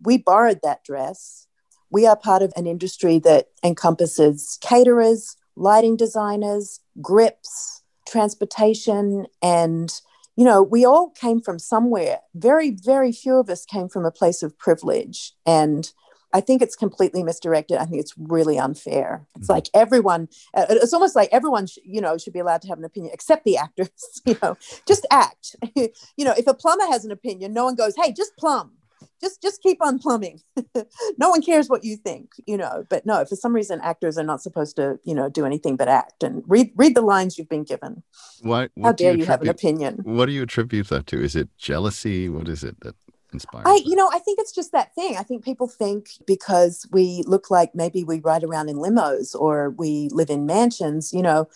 we 0.00 0.16
borrowed 0.16 0.60
that 0.62 0.84
dress. 0.84 1.48
We 1.90 2.06
are 2.06 2.16
part 2.16 2.40
of 2.40 2.52
an 2.54 2.68
industry 2.68 3.18
that 3.18 3.48
encompasses 3.64 4.56
caterers, 4.60 5.36
lighting 5.56 5.96
designers, 5.96 6.78
grips, 7.02 7.82
transportation, 8.06 9.26
and 9.42 9.92
you 10.36 10.44
know, 10.46 10.62
we 10.62 10.86
all 10.86 11.10
came 11.10 11.40
from 11.40 11.58
somewhere. 11.58 12.20
Very, 12.34 12.70
very 12.70 13.12
few 13.12 13.34
of 13.34 13.50
us 13.50 13.66
came 13.66 13.90
from 13.90 14.06
a 14.06 14.10
place 14.10 14.42
of 14.42 14.56
privilege. 14.56 15.34
And 15.44 15.92
I 16.32 16.40
think 16.40 16.62
it's 16.62 16.76
completely 16.76 17.22
misdirected. 17.22 17.78
I 17.78 17.84
think 17.84 18.00
it's 18.00 18.14
really 18.16 18.58
unfair. 18.58 19.26
It's 19.36 19.44
mm-hmm. 19.44 19.52
like 19.52 19.68
everyone, 19.74 20.28
uh, 20.54 20.66
it's 20.70 20.92
almost 20.92 21.16
like 21.16 21.28
everyone, 21.32 21.66
sh- 21.66 21.78
you 21.84 22.00
know, 22.00 22.18
should 22.18 22.32
be 22.32 22.38
allowed 22.38 22.62
to 22.62 22.68
have 22.68 22.78
an 22.78 22.84
opinion, 22.84 23.12
except 23.12 23.44
the 23.44 23.56
actors, 23.56 23.90
you 24.24 24.36
know, 24.42 24.56
just 24.86 25.06
act. 25.10 25.56
you 25.74 26.24
know, 26.24 26.34
if 26.36 26.46
a 26.46 26.54
plumber 26.54 26.86
has 26.86 27.04
an 27.04 27.10
opinion, 27.10 27.52
no 27.52 27.64
one 27.64 27.74
goes, 27.74 27.94
hey, 27.96 28.12
just 28.12 28.36
plumb. 28.36 28.72
Just, 29.20 29.42
just 29.42 29.62
keep 29.62 29.84
on 29.84 29.98
plumbing. 29.98 30.40
no 31.18 31.28
one 31.28 31.42
cares 31.42 31.68
what 31.68 31.84
you 31.84 31.96
think, 31.96 32.30
you 32.46 32.56
know. 32.56 32.84
But 32.88 33.04
no, 33.04 33.22
for 33.26 33.36
some 33.36 33.54
reason, 33.54 33.78
actors 33.82 34.16
are 34.16 34.24
not 34.24 34.42
supposed 34.42 34.76
to, 34.76 34.98
you 35.04 35.14
know, 35.14 35.28
do 35.28 35.44
anything 35.44 35.76
but 35.76 35.88
act 35.88 36.22
and 36.22 36.42
read 36.46 36.72
read 36.74 36.94
the 36.94 37.02
lines 37.02 37.36
you've 37.36 37.48
been 37.48 37.64
given. 37.64 38.02
Why? 38.40 38.68
How 38.82 38.92
dare 38.92 39.12
you, 39.12 39.20
you 39.20 39.24
have 39.26 39.42
an 39.42 39.48
opinion? 39.48 40.00
What 40.04 40.26
do 40.26 40.32
you 40.32 40.42
attribute 40.42 40.88
that 40.88 41.06
to? 41.08 41.22
Is 41.22 41.36
it 41.36 41.50
jealousy? 41.58 42.30
What 42.30 42.48
is 42.48 42.64
it 42.64 42.80
that 42.80 42.94
inspired? 43.32 43.66
I, 43.66 43.80
you 43.84 43.96
know, 43.96 44.08
I 44.12 44.18
think 44.18 44.38
it's 44.38 44.52
just 44.52 44.72
that 44.72 44.94
thing. 44.94 45.16
I 45.16 45.22
think 45.22 45.44
people 45.44 45.68
think 45.68 46.10
because 46.26 46.86
we 46.90 47.22
look 47.26 47.50
like 47.50 47.74
maybe 47.74 48.04
we 48.04 48.20
ride 48.20 48.44
around 48.44 48.68
in 48.68 48.76
limos 48.76 49.34
or 49.34 49.70
we 49.70 50.08
live 50.10 50.30
in 50.30 50.46
mansions, 50.46 51.12
you 51.12 51.22
know, 51.22 51.48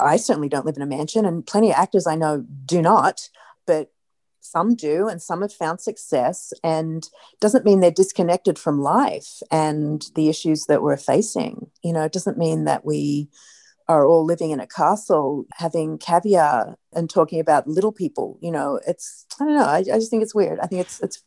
I 0.00 0.16
certainly 0.16 0.48
don't 0.48 0.66
live 0.66 0.76
in 0.76 0.82
a 0.82 0.86
mansion, 0.86 1.24
and 1.24 1.46
plenty 1.46 1.70
of 1.70 1.76
actors 1.76 2.06
I 2.06 2.14
know 2.14 2.44
do 2.64 2.80
not, 2.80 3.28
but 3.66 3.90
some 4.40 4.74
do, 4.74 5.08
and 5.08 5.20
some 5.20 5.42
have 5.42 5.52
found 5.52 5.80
success. 5.80 6.52
And 6.62 7.08
doesn't 7.40 7.64
mean 7.64 7.80
they're 7.80 7.90
disconnected 7.90 8.58
from 8.58 8.80
life 8.80 9.42
and 9.50 10.04
the 10.14 10.28
issues 10.28 10.66
that 10.66 10.82
we're 10.82 10.96
facing. 10.96 11.70
You 11.82 11.92
know, 11.92 12.04
it 12.04 12.12
doesn't 12.12 12.38
mean 12.38 12.64
that 12.64 12.84
we 12.84 13.28
are 13.88 14.06
all 14.06 14.24
living 14.24 14.50
in 14.50 14.60
a 14.60 14.66
castle 14.66 15.44
having 15.54 15.98
caviar 15.98 16.76
and 16.92 17.10
talking 17.10 17.40
about 17.40 17.66
little 17.66 17.92
people 17.92 18.38
you 18.40 18.50
know 18.50 18.80
it's 18.86 19.26
i 19.40 19.44
don't 19.44 19.56
know 19.56 19.64
I, 19.64 19.78
I, 19.78 19.82
just 19.82 20.10
think 20.10 20.22
it's 20.22 20.34
weird 20.34 20.58
i 20.60 20.66
think 20.66 20.80
it's 20.80 21.00
it's 21.00 21.22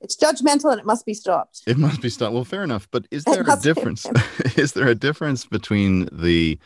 it's 0.00 0.16
judgmental 0.16 0.70
and 0.70 0.80
it 0.80 0.86
must 0.86 1.04
be 1.04 1.14
stopped 1.14 1.62
it 1.66 1.78
must 1.78 2.00
be 2.00 2.08
stopped 2.08 2.32
well 2.32 2.44
fair 2.44 2.62
enough 2.62 2.88
but 2.90 3.06
is 3.10 3.24
there 3.24 3.42
a 3.42 3.56
difference 3.56 4.06
is 4.56 4.72
there 4.72 4.88
a 4.88 4.94
difference 4.94 5.44
between 5.44 6.08
the 6.12 6.58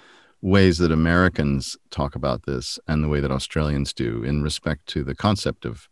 ways 0.43 0.79
that 0.79 0.93
americans 0.93 1.77
talk 1.91 2.15
about 2.15 2.45
this 2.45 2.79
and 2.87 3.03
the 3.03 3.09
way 3.09 3.21
that 3.21 3.31
australians 3.31 3.93
do 3.93 4.23
in 4.23 4.43
respect 4.43 4.87
to 4.87 5.03
the 5.03 5.15
concept 5.15 5.65
of 5.65 5.89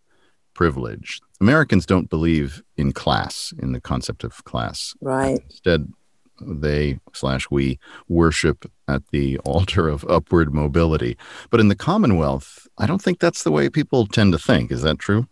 privilege. 0.58 1.20
Americans 1.40 1.86
don't 1.86 2.10
believe 2.10 2.64
in 2.76 2.92
class, 2.92 3.54
in 3.60 3.70
the 3.70 3.80
concept 3.80 4.24
of 4.24 4.42
class. 4.42 4.92
Right. 5.00 5.38
Instead, 5.44 5.92
they 6.40 7.00
slash 7.12 7.50
we 7.50 7.78
worship 8.08 8.70
at 8.86 9.02
the 9.10 9.38
altar 9.38 9.88
of 9.88 10.04
upward 10.08 10.54
mobility. 10.54 11.16
But 11.50 11.60
in 11.60 11.68
the 11.68 11.76
Commonwealth, 11.76 12.66
I 12.78 12.86
don't 12.86 13.02
think 13.02 13.18
that's 13.18 13.42
the 13.42 13.50
way 13.50 13.68
people 13.68 14.06
tend 14.06 14.32
to 14.32 14.38
think. 14.38 14.70
Is 14.70 14.82
that 14.82 14.98
true? 14.98 15.28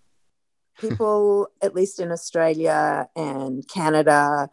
People, 0.78 1.48
at 1.62 1.74
least 1.74 2.00
in 2.00 2.12
Australia 2.12 3.08
and 3.16 3.66
Canada, 3.66 4.50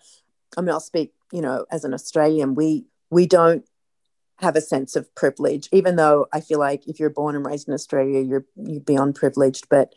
I 0.55 0.61
mean, 0.61 0.69
I'll 0.69 0.79
speak, 0.79 1.11
you 1.31 1.41
know, 1.41 1.65
as 1.69 1.83
an 1.83 1.93
Australian, 1.93 2.55
we 2.55 2.85
we 3.09 3.27
don't 3.27 3.65
have 4.39 4.55
a 4.55 4.61
sense 4.61 4.95
of 4.95 5.13
privilege, 5.15 5.69
even 5.71 5.95
though 5.95 6.27
I 6.33 6.41
feel 6.41 6.59
like 6.59 6.87
if 6.87 6.99
you're 6.99 7.09
born 7.09 7.35
and 7.35 7.45
raised 7.45 7.67
in 7.67 7.73
Australia, 7.73 8.21
you're 8.21 8.45
you're 8.55 8.81
beyond 8.81 9.15
privileged. 9.15 9.67
But 9.69 9.93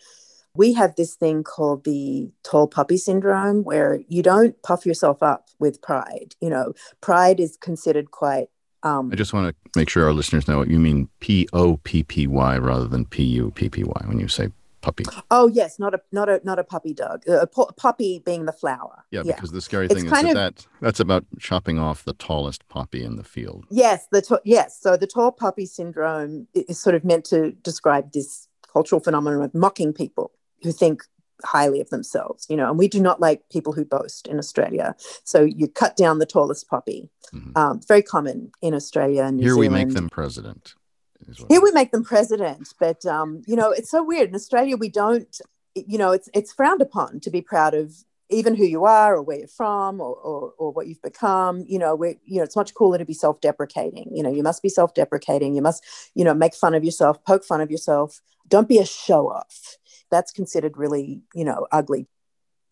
we 0.57 0.73
have 0.75 0.97
this 0.97 1.15
thing 1.15 1.43
called 1.43 1.85
the 1.85 2.31
tall 2.43 2.67
puppy 2.67 2.97
syndrome 2.97 3.65
where 3.65 4.01
you 4.09 4.23
don't 4.23 4.61
puff 4.63 4.87
yourself 4.87 5.23
up 5.23 5.49
with 5.59 5.81
pride. 5.83 6.35
You 6.41 6.51
know, 6.51 6.75
pride 7.01 7.41
is 7.41 7.57
considered 7.57 8.11
quite. 8.11 8.49
Um, 8.83 9.11
I 9.13 9.17
just 9.17 9.33
want 9.33 9.49
to 9.49 9.79
make 9.79 9.89
sure 9.89 10.05
our 10.05 10.13
listeners 10.13 10.47
know 10.47 10.59
what 10.59 10.69
you 10.69 10.79
mean 10.79 11.09
P 11.21 11.49
O 11.53 11.79
P 11.79 12.03
P 12.03 12.27
Y 12.27 12.59
rather 12.59 12.87
than 12.87 13.05
P 13.05 13.25
U 13.25 13.51
P 13.51 13.69
P 13.69 13.85
Y 13.85 14.03
when 14.07 14.21
you 14.21 14.29
say 14.29 14.49
puppy. 14.87 15.05
Oh 15.31 15.49
yes, 15.49 15.79
not 15.79 15.95
a 15.95 16.01
not 16.13 16.29
a 16.29 16.41
not 16.45 16.59
a 16.59 16.65
puppy 16.65 16.95
dog. 16.95 17.27
A 17.29 17.47
poppy 17.47 18.23
being 18.25 18.45
the 18.45 18.53
flower. 18.53 19.05
Yeah, 19.11 19.23
yeah. 19.25 19.35
because 19.35 19.51
the 19.51 19.61
scary 19.61 19.89
thing 19.89 19.99
it's 19.99 20.07
is 20.07 20.11
that, 20.13 20.27
of, 20.27 20.35
that 20.35 20.67
that's 20.81 21.01
about 21.01 21.25
chopping 21.39 21.79
off 21.79 22.05
the 22.05 22.13
tallest 22.13 22.69
poppy 22.69 23.05
in 23.05 23.17
the 23.17 23.25
field. 23.25 23.67
Yes, 23.71 24.07
the 24.13 24.23
t- 24.23 24.37
yes. 24.45 24.79
So 24.81 24.97
the 24.97 25.07
tall 25.07 25.33
puppy 25.33 25.67
syndrome 25.67 26.47
is 26.55 26.79
sort 26.79 26.95
of 26.95 27.05
meant 27.05 27.25
to 27.27 27.53
describe 27.63 28.13
this 28.13 28.49
cultural 28.73 29.01
phenomenon 29.01 29.43
of 29.43 29.55
mocking 29.55 29.93
people 29.93 30.31
who 30.67 30.73
think 30.73 31.03
highly 31.45 31.81
of 31.81 31.91
themselves, 31.91 32.47
you 32.49 32.57
know, 32.57 32.69
and 32.69 32.79
we 32.79 32.89
do 32.89 33.01
not 33.01 33.21
like 33.21 33.49
people 33.51 33.73
who 33.73 33.85
boast 33.85 34.27
in 34.27 34.39
Australia. 34.39 34.95
So 35.25 35.43
you 35.43 35.69
cut 35.69 35.97
down 35.97 36.19
the 36.19 36.27
tallest 36.27 36.69
poppy. 36.69 37.09
Mm-hmm. 37.33 37.57
Um, 37.57 37.81
very 37.87 38.03
common 38.03 38.51
in 38.63 38.75
Australia 38.75 39.25
and 39.25 39.37
New 39.37 39.43
Here 39.43 39.53
Zealand. 39.53 39.73
we 39.73 39.85
make 39.85 39.95
them 39.95 40.09
president. 40.09 40.75
Here 41.49 41.61
we 41.61 41.73
make 41.73 41.93
them 41.93 42.05
president, 42.05 42.73
but 42.79 43.05
um, 43.07 43.43
you 43.47 43.57
know, 43.57 43.71
it's 43.71 43.91
so 43.91 44.05
weird. 44.05 44.29
In 44.29 44.35
Australia, 44.35 44.77
we 44.77 44.89
don't, 44.89 45.41
you 45.75 45.99
know, 45.99 46.13
it's 46.13 46.29
it's 46.35 46.53
frowned 46.53 46.83
upon 46.83 47.21
to 47.21 47.31
be 47.31 47.41
proud 47.41 47.75
of 47.75 48.05
even 48.29 48.55
who 48.55 48.65
you 48.65 48.85
are 48.85 49.17
or 49.17 49.23
where 49.23 49.39
you're 49.39 49.49
from 49.49 50.01
or, 50.01 50.15
or, 50.17 50.53
or 50.59 50.73
what 50.73 50.89
you've 50.89 51.03
become 51.03 51.65
you 51.69 51.79
know 51.79 51.95
we 51.95 52.17
you 52.25 52.39
know 52.39 52.43
it's 52.43 52.57
much 52.57 52.75
cooler 52.75 52.99
to 52.99 53.05
be 53.05 53.13
self-deprecating 53.13 54.11
you 54.13 54.23
know 54.23 54.33
you 54.33 54.43
must 54.43 54.63
be 54.63 54.69
self-deprecating 54.69 55.55
you 55.55 55.63
must 55.63 55.85
you 56.15 56.25
know 56.25 56.35
make 56.35 56.55
fun 56.55 56.75
of 56.75 56.85
yourself 56.85 57.23
poke 57.25 57.45
fun 57.45 57.61
of 57.61 57.71
yourself 57.71 58.21
don't 58.49 58.69
be 58.69 58.79
a 58.79 58.87
show 58.87 59.31
off 59.31 59.77
that's 60.11 60.33
considered 60.33 60.77
really, 60.77 61.23
you 61.35 61.45
know, 61.45 61.67
ugly. 61.73 62.09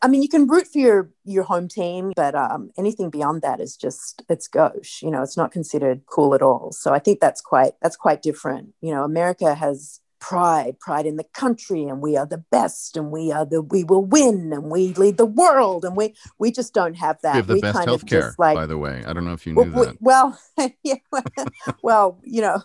I 0.02 0.08
mean, 0.08 0.22
you 0.22 0.28
can 0.28 0.46
root 0.46 0.66
for 0.66 0.78
your 0.78 1.10
your 1.24 1.44
home 1.44 1.66
team, 1.66 2.12
but 2.14 2.34
um, 2.34 2.70
anything 2.76 3.08
beyond 3.08 3.40
that 3.40 3.58
is 3.58 3.76
just 3.76 4.22
it's 4.28 4.48
gauche. 4.48 5.02
You 5.02 5.10
know, 5.10 5.22
it's 5.22 5.36
not 5.36 5.50
considered 5.50 6.02
cool 6.06 6.34
at 6.34 6.42
all. 6.42 6.72
So 6.72 6.92
I 6.92 6.98
think 6.98 7.20
that's 7.20 7.40
quite 7.40 7.72
that's 7.80 7.96
quite 7.96 8.20
different. 8.20 8.74
You 8.82 8.92
know, 8.92 9.04
America 9.04 9.54
has 9.54 10.00
pride, 10.20 10.78
pride 10.80 11.04
in 11.04 11.16
the 11.16 11.24
country, 11.34 11.84
and 11.84 12.00
we 12.00 12.16
are 12.16 12.26
the 12.26 12.42
best, 12.50 12.96
and 12.96 13.10
we 13.10 13.30
are 13.30 13.44
the 13.44 13.60
we 13.62 13.84
will 13.84 14.04
win, 14.04 14.52
and 14.52 14.64
we 14.70 14.94
lead 14.94 15.16
the 15.16 15.26
world, 15.26 15.84
and 15.84 15.96
we 15.96 16.14
we 16.38 16.50
just 16.50 16.72
don't 16.72 16.94
have 16.94 17.20
that. 17.22 17.34
We 17.34 17.38
have 17.38 17.46
the 17.46 17.54
we 17.54 17.60
best 17.60 17.78
healthcare, 17.78 18.34
like, 18.38 18.56
by 18.56 18.66
the 18.66 18.78
way. 18.78 19.04
I 19.06 19.12
don't 19.12 19.24
know 19.24 19.32
if 19.32 19.46
you 19.46 19.54
knew 19.54 19.70
well, 19.72 19.84
that. 19.84 19.96
Well, 20.00 20.40
yeah, 20.82 20.96
well, 21.82 22.18
you 22.22 22.40
know, 22.40 22.62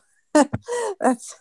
that's 0.99 1.35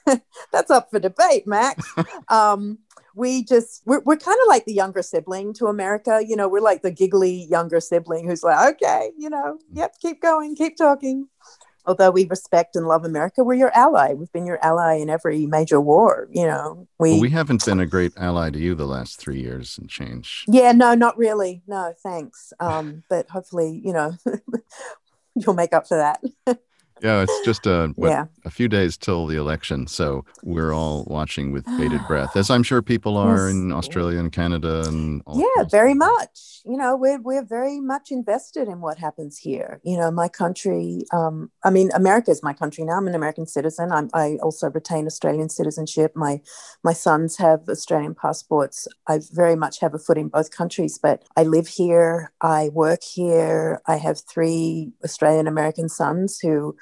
that's 0.52 0.70
up 0.70 0.90
for 0.90 0.98
debate, 0.98 1.46
Max. 1.46 1.92
Um, 2.28 2.78
we 3.18 3.42
just 3.42 3.82
we're, 3.84 4.00
we're 4.00 4.16
kind 4.16 4.38
of 4.42 4.48
like 4.48 4.64
the 4.64 4.72
younger 4.72 5.02
sibling 5.02 5.52
to 5.52 5.66
america 5.66 6.22
you 6.26 6.36
know 6.36 6.48
we're 6.48 6.60
like 6.60 6.82
the 6.82 6.90
giggly 6.90 7.46
younger 7.50 7.80
sibling 7.80 8.26
who's 8.28 8.42
like 8.44 8.74
okay 8.74 9.10
you 9.18 9.28
know 9.28 9.58
yep 9.72 9.94
keep 10.00 10.22
going 10.22 10.54
keep 10.54 10.76
talking. 10.76 11.28
Although 11.86 12.10
we 12.10 12.26
respect 12.26 12.76
and 12.76 12.86
love 12.86 13.04
america 13.04 13.42
we're 13.42 13.54
your 13.54 13.74
ally. 13.74 14.12
We've 14.14 14.30
been 14.32 14.46
your 14.46 14.62
ally 14.64 14.94
in 14.94 15.10
every 15.10 15.46
major 15.46 15.80
war 15.80 16.28
you 16.30 16.46
know. 16.46 16.86
We 16.98 17.12
well, 17.12 17.20
we 17.20 17.30
haven't 17.30 17.64
been 17.64 17.80
a 17.80 17.86
great 17.86 18.12
ally 18.16 18.50
to 18.50 18.58
you 18.58 18.74
the 18.74 18.86
last 18.86 19.18
three 19.18 19.40
years 19.40 19.78
and 19.78 19.88
change. 19.88 20.44
Yeah 20.46 20.72
no 20.72 20.94
not 20.94 21.16
really. 21.16 21.62
No 21.66 21.94
thanks. 22.02 22.52
Um, 22.60 23.04
but 23.08 23.30
hopefully 23.30 23.80
you 23.82 23.92
know 23.94 24.16
you'll 25.34 25.54
make 25.54 25.72
up 25.72 25.88
for 25.88 25.96
that. 25.96 26.22
Yeah, 27.02 27.22
it's 27.22 27.40
just 27.44 27.66
a 27.66 27.92
what, 27.96 28.08
yeah. 28.08 28.26
A 28.48 28.50
few 28.50 28.66
days 28.66 28.96
till 28.96 29.26
the 29.26 29.36
election, 29.36 29.86
so 29.86 30.24
we're 30.42 30.72
all 30.72 31.04
watching 31.06 31.52
with 31.52 31.66
bated 31.76 32.00
breath, 32.08 32.34
as 32.34 32.50
I'm 32.50 32.62
sure 32.62 32.80
people 32.80 33.18
are 33.18 33.48
in 33.50 33.70
Australia 33.70 34.18
and 34.18 34.32
Canada 34.32 34.84
and 34.88 35.22
yeah, 35.34 35.64
very 35.70 35.94
much. 35.94 36.62
You 36.64 36.78
know, 36.78 36.96
we're 36.96 37.20
we're 37.20 37.44
very 37.44 37.78
much 37.78 38.10
invested 38.10 38.66
in 38.66 38.80
what 38.80 38.96
happens 38.98 39.36
here. 39.36 39.80
You 39.84 39.98
know, 39.98 40.10
my 40.10 40.28
country. 40.28 41.04
Um, 41.12 41.50
I 41.62 41.70
mean, 41.70 41.90
America 41.94 42.30
is 42.30 42.42
my 42.42 42.54
country 42.54 42.84
now. 42.84 42.94
I'm 42.94 43.06
an 43.06 43.14
American 43.14 43.46
citizen. 43.46 43.92
I'm, 43.92 44.08
I 44.14 44.38
also 44.42 44.70
retain 44.70 45.06
Australian 45.06 45.50
citizenship. 45.50 46.12
My 46.16 46.40
my 46.82 46.94
sons 46.94 47.36
have 47.36 47.60
Australian 47.68 48.14
passports. 48.14 48.88
I 49.06 49.20
very 49.32 49.56
much 49.56 49.80
have 49.80 49.94
a 49.94 49.98
foot 49.98 50.16
in 50.16 50.28
both 50.28 50.50
countries, 50.50 50.98
but 50.98 51.22
I 51.36 51.42
live 51.44 51.68
here. 51.68 52.32
I 52.40 52.70
work 52.72 53.02
here. 53.02 53.82
I 53.86 53.96
have 53.96 54.20
three 54.20 54.92
Australian 55.04 55.46
American 55.46 55.90
sons 55.90 56.38
who 56.40 56.76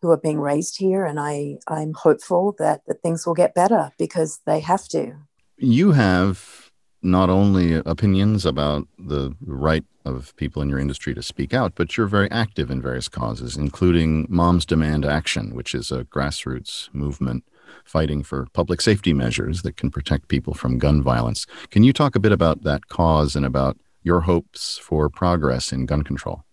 who 0.00 0.10
are 0.10 0.16
being 0.16 0.40
raised 0.40 0.78
here, 0.78 1.04
and 1.04 1.18
I 1.18 1.58
I'm 1.66 1.94
hopeful 1.94 2.54
that 2.58 2.82
that 2.86 3.02
things 3.02 3.26
will 3.26 3.34
get 3.34 3.54
better 3.54 3.90
because 3.98 4.40
they 4.46 4.60
have 4.60 4.88
to. 4.88 5.16
You 5.56 5.92
have 5.92 6.70
not 7.02 7.30
only 7.30 7.74
opinions 7.74 8.44
about 8.44 8.86
the 8.98 9.34
right 9.40 9.84
of 10.04 10.34
people 10.36 10.62
in 10.62 10.68
your 10.68 10.78
industry 10.78 11.14
to 11.14 11.22
speak 11.22 11.54
out, 11.54 11.74
but 11.76 11.96
you're 11.96 12.06
very 12.06 12.30
active 12.30 12.70
in 12.70 12.82
various 12.82 13.08
causes, 13.08 13.56
including 13.56 14.26
Moms 14.28 14.64
Demand 14.64 15.04
Action, 15.04 15.54
which 15.54 15.74
is 15.74 15.92
a 15.92 16.04
grassroots 16.04 16.92
movement 16.92 17.44
fighting 17.84 18.22
for 18.22 18.46
public 18.52 18.80
safety 18.80 19.12
measures 19.12 19.62
that 19.62 19.76
can 19.76 19.90
protect 19.90 20.28
people 20.28 20.54
from 20.54 20.78
gun 20.78 21.02
violence. 21.02 21.46
Can 21.70 21.84
you 21.84 21.92
talk 21.92 22.16
a 22.16 22.20
bit 22.20 22.32
about 22.32 22.62
that 22.62 22.88
cause 22.88 23.36
and 23.36 23.44
about 23.44 23.76
your 24.02 24.22
hopes 24.22 24.78
for 24.78 25.08
progress 25.08 25.72
in 25.72 25.86
gun 25.86 26.02
control? 26.02 26.44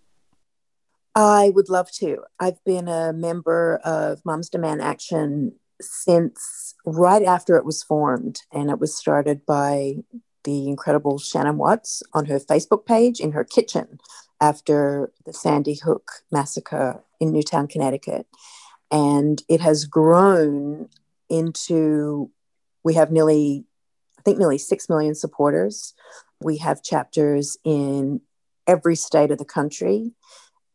I 1.16 1.52
would 1.56 1.70
love 1.70 1.90
to. 1.94 2.24
I've 2.40 2.62
been 2.66 2.90
a 2.90 3.14
member 3.14 3.80
of 3.86 4.24
Moms 4.26 4.50
Demand 4.50 4.82
Action 4.82 5.54
since 5.82 6.76
right 6.86 7.24
after 7.24 7.56
it 7.56 7.66
was 7.66 7.84
formed, 7.84 8.42
and 8.52 8.70
it 8.70 8.80
was 8.80 8.96
started 8.96 9.46
by 9.46 9.96
the 10.44 10.68
incredible 10.68 11.18
Shannon 11.18 11.58
Watts 11.58 12.04
on 12.14 12.26
her 12.26 12.40
Facebook 12.40 12.86
page 12.86 13.20
in 13.20 13.32
her 13.32 13.46
kitchen 13.46 14.00
after 14.42 15.12
the 15.26 15.34
Sandy 15.34 15.76
Hook 15.76 16.12
massacre 16.32 17.02
in 17.20 17.32
Newtown, 17.32 17.68
Connecticut. 17.68 18.28
And 18.92 19.42
it 19.48 19.62
has 19.62 19.86
grown 19.86 20.90
into, 21.30 22.30
we 22.84 22.94
have 22.96 23.12
nearly, 23.12 23.66
I 24.20 24.22
think, 24.22 24.38
nearly 24.38 24.58
6 24.58 24.90
million 24.90 25.16
supporters. 25.16 25.94
We 26.42 26.58
have 26.58 26.84
chapters 26.84 27.58
in 27.64 28.22
every 28.68 28.96
state 28.96 29.32
of 29.32 29.38
the 29.38 29.46
country. 29.46 30.12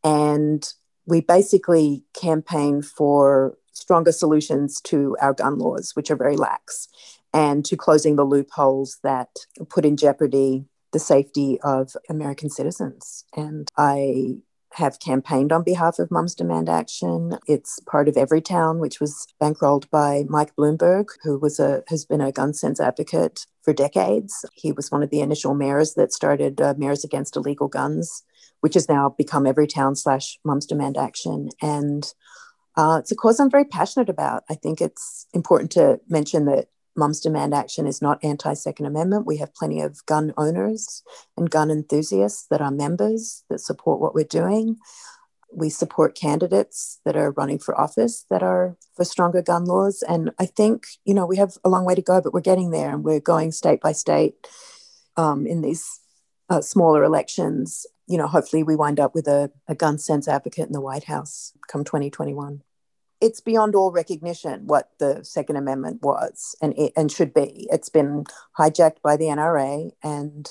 And 0.04 0.66
we 1.06 1.20
basically 1.20 2.04
campaign 2.14 2.82
for 2.82 3.58
stronger 3.72 4.12
solutions 4.12 4.80
to 4.82 5.16
our 5.20 5.32
gun 5.32 5.58
laws, 5.58 5.92
which 5.94 6.10
are 6.10 6.16
very 6.16 6.36
lax, 6.36 6.88
and 7.32 7.64
to 7.64 7.76
closing 7.76 8.16
the 8.16 8.24
loopholes 8.24 8.98
that 9.02 9.30
put 9.68 9.84
in 9.84 9.96
jeopardy 9.96 10.64
the 10.92 10.98
safety 10.98 11.58
of 11.62 11.96
American 12.08 12.50
citizens. 12.50 13.24
And 13.36 13.68
I 13.76 14.38
have 14.74 15.00
campaigned 15.00 15.52
on 15.52 15.64
behalf 15.64 15.98
of 15.98 16.10
Mums 16.10 16.34
Demand 16.34 16.68
Action. 16.68 17.38
It's 17.46 17.80
part 17.80 18.08
of 18.08 18.14
Everytown, 18.14 18.78
which 18.78 19.00
was 19.00 19.26
bankrolled 19.40 19.90
by 19.90 20.24
Mike 20.28 20.54
Bloomberg, 20.54 21.06
who 21.22 21.38
was 21.38 21.58
a 21.58 21.82
has 21.88 22.04
been 22.04 22.20
a 22.20 22.32
gun 22.32 22.54
sense 22.54 22.80
advocate 22.80 23.46
for 23.62 23.72
decades. 23.72 24.44
He 24.54 24.70
was 24.72 24.90
one 24.90 25.02
of 25.02 25.10
the 25.10 25.20
initial 25.20 25.54
mayors 25.54 25.94
that 25.94 26.12
started 26.12 26.60
uh, 26.60 26.74
Mayors 26.76 27.04
Against 27.04 27.36
Illegal 27.36 27.68
Guns 27.68 28.22
which 28.61 28.75
has 28.75 28.88
now 28.88 29.14
become 29.16 29.44
Everytown 29.44 29.96
slash 29.96 30.38
Mums 30.44 30.66
Demand 30.66 30.96
Action. 30.96 31.49
And 31.61 32.05
uh, 32.77 32.99
it's 33.01 33.12
a 33.12 33.16
cause 33.16 33.40
I'm 33.40 33.51
very 33.51 33.64
passionate 33.64 34.09
about. 34.09 34.44
I 34.49 34.55
think 34.55 34.81
it's 34.81 35.27
important 35.33 35.70
to 35.73 36.01
mention 36.09 36.44
that 36.46 36.68
Mums 36.96 37.20
Demand 37.20 37.55
Action 37.55 37.87
is 37.87 38.03
not 38.03 38.23
anti 38.23 38.55
Second 38.55 38.87
Amendment. 38.87 39.27
We 39.27 39.38
have 39.38 39.55
plenty 39.55 39.81
of 39.81 40.05
gun 40.07 40.33
owners 40.37 41.03
and 41.37 41.51
gun 41.51 41.70
enthusiasts 41.70 42.46
that 42.51 42.61
are 42.61 42.70
members 42.70 43.44
that 43.49 43.61
support 43.61 44.01
what 44.01 44.14
we're 44.14 44.25
doing. 44.25 44.77
We 45.53 45.68
support 45.68 46.14
candidates 46.14 47.01
that 47.05 47.16
are 47.16 47.33
running 47.33 47.59
for 47.59 47.79
office 47.79 48.25
that 48.31 48.42
are 48.42 48.77
for 48.94 49.05
stronger 49.05 49.42
gun 49.42 49.64
laws. 49.64 50.05
And 50.09 50.31
I 50.38 50.46
think, 50.46 50.85
you 51.05 51.14
know, 51.14 51.27
we 51.27 51.38
have 51.38 51.57
a 51.64 51.68
long 51.68 51.85
way 51.85 51.94
to 51.96 52.03
go, 52.03 52.20
but 52.20 52.33
we're 52.33 52.40
getting 52.40 52.70
there 52.70 52.90
and 52.90 53.03
we're 53.03 53.20
going 53.20 53.51
state 53.51 53.81
by 53.81 53.92
state 53.92 54.35
um, 55.16 55.46
in 55.46 55.61
these 55.61 56.01
uh, 56.49 56.61
smaller 56.61 57.03
elections 57.03 57.87
you 58.11 58.18
know, 58.18 58.27
hopefully 58.27 58.64
we 58.64 58.75
wind 58.75 58.99
up 58.99 59.14
with 59.14 59.29
a, 59.29 59.53
a 59.68 59.75
gun 59.75 59.96
sense 59.96 60.27
advocate 60.27 60.66
in 60.66 60.73
the 60.73 60.81
White 60.81 61.05
House 61.05 61.53
come 61.68 61.85
2021. 61.85 62.62
it's 63.20 63.40
beyond 63.40 63.75
all 63.75 63.92
recognition 63.92 64.66
what 64.66 64.90
the 64.99 65.23
Second 65.23 65.57
Amendment 65.57 66.03
was 66.03 66.57
and 66.61 66.75
and 66.96 67.12
should 67.12 67.33
be. 67.35 67.68
It's 67.70 67.88
been 67.88 68.25
hijacked 68.59 69.03
by 69.03 69.16
the 69.16 69.27
NRA 69.27 69.90
and 70.03 70.49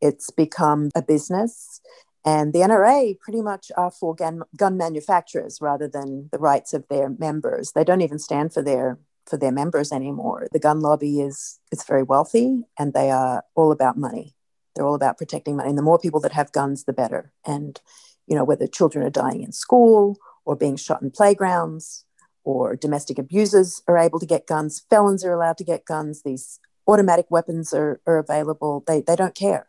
it's 0.00 0.30
become 0.30 0.90
a 0.94 1.02
business. 1.02 1.80
And 2.24 2.52
the 2.52 2.60
NRA 2.60 3.18
pretty 3.20 3.40
much 3.40 3.70
are 3.76 3.90
for 3.90 4.14
gun, 4.14 4.42
gun 4.56 4.76
manufacturers 4.76 5.60
rather 5.60 5.88
than 5.88 6.28
the 6.32 6.38
rights 6.38 6.74
of 6.74 6.88
their 6.88 7.08
members. 7.08 7.72
They 7.72 7.84
don't 7.84 8.00
even 8.00 8.18
stand 8.18 8.52
for 8.52 8.62
their 8.62 8.98
for 9.26 9.36
their 9.36 9.52
members 9.52 9.92
anymore. 9.92 10.48
The 10.52 10.58
gun 10.58 10.80
lobby 10.80 11.20
is 11.20 11.60
is 11.70 11.84
very 11.84 12.02
wealthy 12.02 12.64
and 12.78 12.94
they 12.94 13.10
are 13.10 13.44
all 13.54 13.72
about 13.72 13.96
money. 13.96 14.35
They're 14.76 14.86
all 14.86 14.94
about 14.94 15.18
protecting 15.18 15.56
money. 15.56 15.70
And 15.70 15.78
the 15.78 15.82
more 15.82 15.98
people 15.98 16.20
that 16.20 16.32
have 16.32 16.52
guns, 16.52 16.84
the 16.84 16.92
better. 16.92 17.32
And 17.44 17.80
you 18.26 18.36
know, 18.36 18.44
whether 18.44 18.66
children 18.66 19.04
are 19.04 19.10
dying 19.10 19.42
in 19.42 19.52
school 19.52 20.18
or 20.44 20.56
being 20.56 20.76
shot 20.76 21.02
in 21.02 21.10
playgrounds 21.10 22.04
or 22.44 22.76
domestic 22.76 23.18
abusers 23.18 23.82
are 23.88 23.98
able 23.98 24.20
to 24.20 24.26
get 24.26 24.46
guns, 24.46 24.84
felons 24.90 25.24
are 25.24 25.32
allowed 25.32 25.58
to 25.58 25.64
get 25.64 25.84
guns, 25.84 26.22
these 26.22 26.60
automatic 26.86 27.26
weapons 27.30 27.72
are, 27.72 28.00
are 28.06 28.18
available. 28.18 28.84
They, 28.86 29.00
they 29.00 29.16
don't 29.16 29.34
care. 29.34 29.66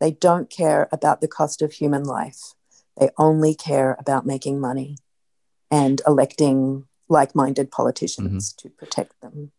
They 0.00 0.12
don't 0.12 0.50
care 0.50 0.88
about 0.92 1.20
the 1.20 1.28
cost 1.28 1.62
of 1.62 1.72
human 1.72 2.04
life. 2.04 2.54
They 2.98 3.10
only 3.18 3.54
care 3.54 3.96
about 3.98 4.26
making 4.26 4.60
money 4.60 4.98
and 5.70 6.00
electing 6.06 6.86
like 7.08 7.34
minded 7.34 7.70
politicians 7.70 8.52
mm-hmm. 8.52 8.68
to 8.68 8.74
protect 8.74 9.20
them. 9.20 9.52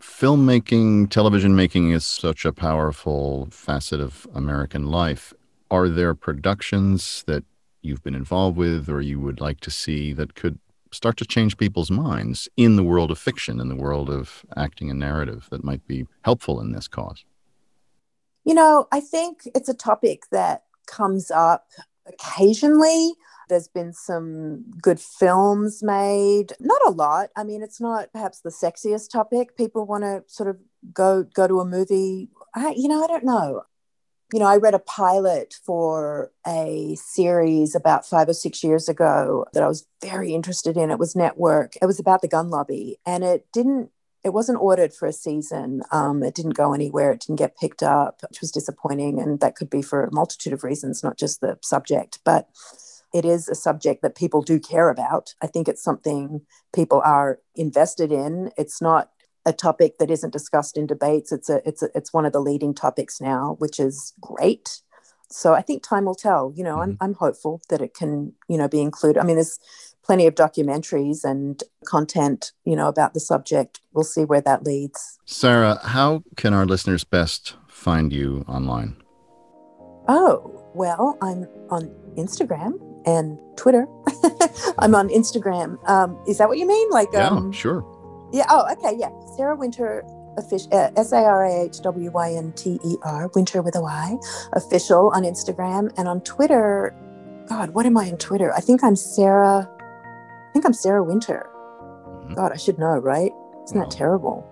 Filmmaking, 0.00 1.08
television 1.08 1.54
making 1.54 1.90
is 1.90 2.04
such 2.04 2.44
a 2.44 2.52
powerful 2.52 3.48
facet 3.50 4.00
of 4.00 4.26
American 4.34 4.86
life. 4.86 5.32
Are 5.70 5.88
there 5.88 6.14
productions 6.14 7.22
that 7.26 7.44
you've 7.80 8.02
been 8.02 8.14
involved 8.14 8.56
with 8.56 8.88
or 8.88 9.00
you 9.00 9.20
would 9.20 9.40
like 9.40 9.60
to 9.60 9.70
see 9.70 10.12
that 10.12 10.34
could 10.34 10.58
start 10.90 11.16
to 11.18 11.24
change 11.24 11.56
people's 11.56 11.90
minds 11.90 12.48
in 12.56 12.76
the 12.76 12.82
world 12.82 13.10
of 13.10 13.18
fiction, 13.18 13.60
in 13.60 13.68
the 13.68 13.76
world 13.76 14.10
of 14.10 14.44
acting 14.56 14.90
and 14.90 14.98
narrative 14.98 15.48
that 15.50 15.64
might 15.64 15.86
be 15.86 16.06
helpful 16.22 16.60
in 16.60 16.72
this 16.72 16.88
cause? 16.88 17.24
You 18.44 18.54
know, 18.54 18.88
I 18.92 19.00
think 19.00 19.48
it's 19.54 19.68
a 19.68 19.74
topic 19.74 20.24
that 20.30 20.64
comes 20.86 21.30
up 21.30 21.68
occasionally. 22.06 23.12
There's 23.48 23.68
been 23.68 23.92
some 23.92 24.64
good 24.80 25.00
films 25.00 25.82
made, 25.82 26.52
not 26.60 26.80
a 26.86 26.90
lot. 26.90 27.30
I 27.36 27.44
mean, 27.44 27.62
it's 27.62 27.80
not 27.80 28.12
perhaps 28.12 28.40
the 28.40 28.50
sexiest 28.50 29.10
topic. 29.10 29.56
People 29.56 29.86
want 29.86 30.04
to 30.04 30.24
sort 30.26 30.48
of 30.48 30.58
go 30.92 31.22
go 31.22 31.46
to 31.46 31.60
a 31.60 31.64
movie. 31.64 32.28
I, 32.54 32.74
you 32.76 32.88
know, 32.88 33.02
I 33.02 33.06
don't 33.06 33.24
know 33.24 33.64
you 34.32 34.40
know, 34.40 34.46
I 34.46 34.56
read 34.56 34.74
a 34.74 34.80
pilot 34.80 35.54
for 35.64 36.32
a 36.44 36.96
series 36.96 37.76
about 37.76 38.04
five 38.04 38.28
or 38.28 38.32
six 38.32 38.64
years 38.64 38.88
ago 38.88 39.46
that 39.52 39.62
I 39.62 39.68
was 39.68 39.86
very 40.02 40.34
interested 40.34 40.76
in. 40.76 40.90
It 40.90 40.98
was 40.98 41.14
Network. 41.14 41.76
It 41.80 41.86
was 41.86 42.00
about 42.00 42.20
the 42.20 42.26
gun 42.26 42.50
lobby, 42.50 42.98
and 43.06 43.22
it 43.22 43.46
didn't. 43.52 43.90
It 44.24 44.32
wasn't 44.32 44.60
ordered 44.60 44.94
for 44.94 45.06
a 45.06 45.12
season. 45.12 45.82
Um, 45.92 46.22
it 46.22 46.34
didn't 46.34 46.56
go 46.56 46.72
anywhere. 46.72 47.12
It 47.12 47.20
didn't 47.20 47.38
get 47.38 47.58
picked 47.58 47.82
up, 47.82 48.22
which 48.28 48.40
was 48.40 48.50
disappointing. 48.50 49.20
And 49.20 49.38
that 49.40 49.54
could 49.54 49.68
be 49.68 49.82
for 49.82 50.02
a 50.02 50.14
multitude 50.14 50.54
of 50.54 50.64
reasons, 50.64 51.04
not 51.04 51.18
just 51.18 51.42
the 51.42 51.58
subject. 51.62 52.20
But 52.24 52.48
it 53.14 53.24
is 53.24 53.48
a 53.48 53.54
subject 53.54 54.02
that 54.02 54.16
people 54.16 54.42
do 54.42 54.58
care 54.58 54.90
about. 54.90 55.34
I 55.40 55.46
think 55.46 55.68
it's 55.68 55.82
something 55.82 56.42
people 56.74 57.00
are 57.04 57.38
invested 57.54 58.10
in. 58.10 58.50
It's 58.58 58.82
not 58.82 59.10
a 59.46 59.52
topic 59.52 59.98
that 59.98 60.10
isn't 60.10 60.32
discussed 60.32 60.76
in 60.76 60.86
debates. 60.86 61.30
It's 61.30 61.48
a 61.48 61.66
it's 61.66 61.82
a, 61.82 61.88
it's 61.94 62.12
one 62.12 62.26
of 62.26 62.32
the 62.32 62.40
leading 62.40 62.74
topics 62.74 63.20
now, 63.20 63.54
which 63.60 63.78
is 63.78 64.12
great. 64.20 64.80
So 65.30 65.54
I 65.54 65.62
think 65.62 65.82
time 65.82 66.06
will 66.06 66.16
tell. 66.16 66.52
You 66.56 66.64
know, 66.64 66.72
mm-hmm. 66.72 66.90
I'm 66.90 66.98
I'm 67.00 67.14
hopeful 67.14 67.62
that 67.68 67.80
it 67.80 67.94
can 67.94 68.32
you 68.48 68.58
know 68.58 68.68
be 68.68 68.80
included. 68.80 69.20
I 69.20 69.24
mean, 69.24 69.36
there's 69.36 69.60
plenty 70.02 70.26
of 70.26 70.34
documentaries 70.34 71.22
and 71.22 71.62
content 71.86 72.50
you 72.64 72.74
know 72.74 72.88
about 72.88 73.14
the 73.14 73.20
subject. 73.20 73.80
We'll 73.92 74.04
see 74.04 74.24
where 74.24 74.40
that 74.40 74.64
leads. 74.64 75.20
Sarah, 75.24 75.78
how 75.84 76.24
can 76.36 76.52
our 76.52 76.66
listeners 76.66 77.04
best 77.04 77.54
find 77.68 78.12
you 78.12 78.44
online? 78.48 78.96
Oh 80.08 80.50
well, 80.74 81.16
I'm 81.22 81.46
on 81.70 81.94
Instagram 82.16 82.83
and 83.06 83.38
Twitter. 83.56 83.86
I'm 84.78 84.94
on 84.94 85.08
Instagram. 85.08 85.78
Um, 85.88 86.18
is 86.26 86.38
that 86.38 86.48
what 86.48 86.58
you 86.58 86.66
mean? 86.66 86.90
Like, 86.90 87.08
yeah, 87.12 87.28
um, 87.28 87.52
sure. 87.52 87.84
Yeah. 88.32 88.46
Oh, 88.50 88.66
okay. 88.72 88.96
Yeah. 88.98 89.10
Sarah 89.36 89.56
Wynter 89.56 90.02
official 90.36 90.68
uh, 90.72 90.90
S 90.96 91.12
A 91.12 91.18
R 91.18 91.44
A 91.44 91.64
H 91.64 91.80
W 91.82 92.10
Y 92.10 92.32
N 92.34 92.52
T 92.52 92.78
E 92.84 92.96
R 93.02 93.28
Wynter 93.34 93.62
with 93.62 93.76
a 93.76 93.80
Y 93.80 94.16
official 94.52 95.10
on 95.14 95.22
Instagram 95.22 95.92
and 95.96 96.08
on 96.08 96.20
Twitter. 96.22 96.94
God, 97.48 97.70
what 97.70 97.86
am 97.86 97.96
I 97.96 98.10
on 98.10 98.16
Twitter? 98.16 98.52
I 98.54 98.60
think 98.60 98.82
I'm 98.82 98.96
Sarah. 98.96 99.68
I 99.78 100.52
think 100.52 100.64
I'm 100.64 100.72
Sarah 100.72 101.04
Wynter. 101.04 101.46
Mm-hmm. 101.46 102.34
God, 102.34 102.52
I 102.52 102.56
should 102.56 102.78
know, 102.78 102.96
right? 102.98 103.32
Isn't 103.64 103.78
that 103.78 103.90
terrible? 103.90 104.48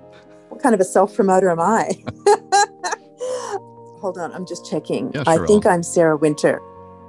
What 0.49 0.62
kind 0.62 0.75
of 0.75 0.81
a 0.81 0.85
self 0.85 1.15
promoter 1.15 1.51
am 1.51 1.61
I? 1.61 1.93
Hold 4.01 4.19
on, 4.19 4.33
I'm 4.33 4.47
just 4.47 4.69
checking. 4.69 5.12
Yeah, 5.15 5.23
sure 5.23 5.45
I 5.45 5.47
think 5.47 5.65
I'll... 5.65 5.75
I'm 5.75 5.83
Sarah 5.83 6.17
Wynter. 6.17 6.61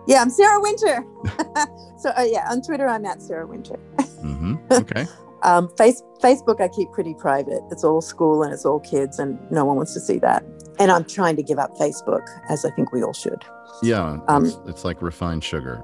Yeah, 0.08 0.22
I'm 0.22 0.30
Sarah 0.30 0.60
Wynter. 0.60 1.06
so 1.98 2.10
uh, 2.18 2.24
yeah, 2.24 2.50
on 2.50 2.62
Twitter 2.62 2.88
I'm 2.88 3.06
at 3.06 3.22
Sarah 3.22 3.48
Wynter. 3.48 3.80
mm-hmm. 3.98 4.56
Okay. 4.72 5.06
Um, 5.44 5.70
face, 5.76 6.02
Facebook, 6.22 6.62
I 6.62 6.70
keep 6.70 6.90
pretty 6.92 7.14
private. 7.14 7.62
It's 7.70 7.84
all 7.84 8.02
school 8.02 8.44
and 8.44 8.54
it's 8.54 8.66
all 8.66 8.80
kids, 8.80 9.20
and 9.20 9.38
no 9.52 9.66
one 9.66 9.76
wants 9.76 9.94
to 9.94 10.00
see 10.00 10.18
that. 10.20 10.44
And 10.80 10.90
I'm 10.90 11.04
trying 11.04 11.36
to 11.36 11.44
give 11.44 11.60
up 11.60 11.76
Facebook, 11.76 12.26
as 12.50 12.64
I 12.64 12.70
think 12.72 12.94
we 12.94 13.04
all 13.04 13.12
should. 13.12 13.44
Yeah, 13.82 14.20
um, 14.30 14.46
it's, 14.46 14.58
it's 14.66 14.86
like 14.86 15.02
refined 15.02 15.44
sugar. 15.44 15.84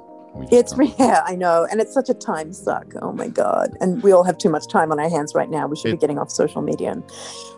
It's 0.49 0.73
yeah, 0.99 1.23
I 1.25 1.35
know, 1.35 1.67
and 1.69 1.81
it's 1.81 1.93
such 1.93 2.07
a 2.07 2.13
time 2.13 2.53
suck. 2.53 2.93
Oh 3.01 3.11
my 3.11 3.27
god! 3.27 3.75
And 3.81 4.01
we 4.01 4.13
all 4.13 4.23
have 4.23 4.37
too 4.37 4.49
much 4.49 4.67
time 4.69 4.93
on 4.93 4.99
our 4.99 5.09
hands 5.09 5.35
right 5.35 5.49
now. 5.49 5.67
We 5.67 5.75
should 5.75 5.91
it, 5.91 5.95
be 5.95 5.99
getting 5.99 6.19
off 6.19 6.31
social 6.31 6.61
media 6.61 6.91
and 6.91 7.03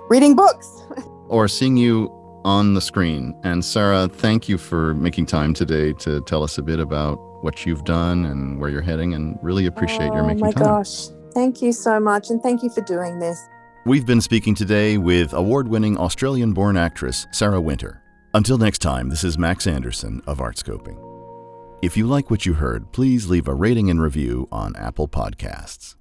reading 0.09 0.35
books, 0.35 0.67
or 1.27 1.47
seeing 1.47 1.77
you 1.77 2.09
on 2.43 2.73
the 2.73 2.81
screen. 2.81 3.35
And 3.43 3.63
Sarah, 3.63 4.07
thank 4.07 4.49
you 4.49 4.57
for 4.57 4.93
making 4.95 5.25
time 5.25 5.53
today 5.53 5.93
to 5.93 6.21
tell 6.21 6.43
us 6.43 6.57
a 6.57 6.61
bit 6.61 6.79
about 6.79 7.15
what 7.43 7.65
you've 7.65 7.83
done 7.83 8.25
and 8.25 8.59
where 8.59 8.69
you're 8.69 8.81
heading. 8.81 9.13
And 9.13 9.37
really 9.41 9.65
appreciate 9.65 10.09
oh, 10.11 10.15
your 10.15 10.23
making 10.23 10.51
time. 10.51 10.53
Oh 10.57 10.59
my 10.59 10.65
gosh! 10.65 11.07
Thank 11.33 11.61
you 11.61 11.71
so 11.71 11.99
much, 11.99 12.29
and 12.29 12.41
thank 12.41 12.63
you 12.63 12.69
for 12.69 12.81
doing 12.81 13.19
this. 13.19 13.39
We've 13.85 14.05
been 14.05 14.21
speaking 14.21 14.53
today 14.53 14.97
with 14.97 15.33
award 15.33 15.67
winning 15.67 15.97
Australian 15.97 16.53
born 16.53 16.77
actress 16.77 17.27
Sarah 17.31 17.61
Wynter. 17.61 18.01
Until 18.33 18.57
next 18.57 18.79
time, 18.79 19.09
this 19.09 19.23
is 19.23 19.37
Max 19.37 19.67
Anderson 19.67 20.21
of 20.27 20.37
Artscoping. 20.37 20.97
If 21.81 21.97
you 21.97 22.05
like 22.05 22.29
what 22.29 22.45
you 22.45 22.53
heard, 22.53 22.91
please 22.91 23.27
leave 23.27 23.47
a 23.47 23.55
rating 23.55 23.89
and 23.89 23.99
review 23.99 24.47
on 24.51 24.75
Apple 24.75 25.07
Podcasts. 25.07 25.95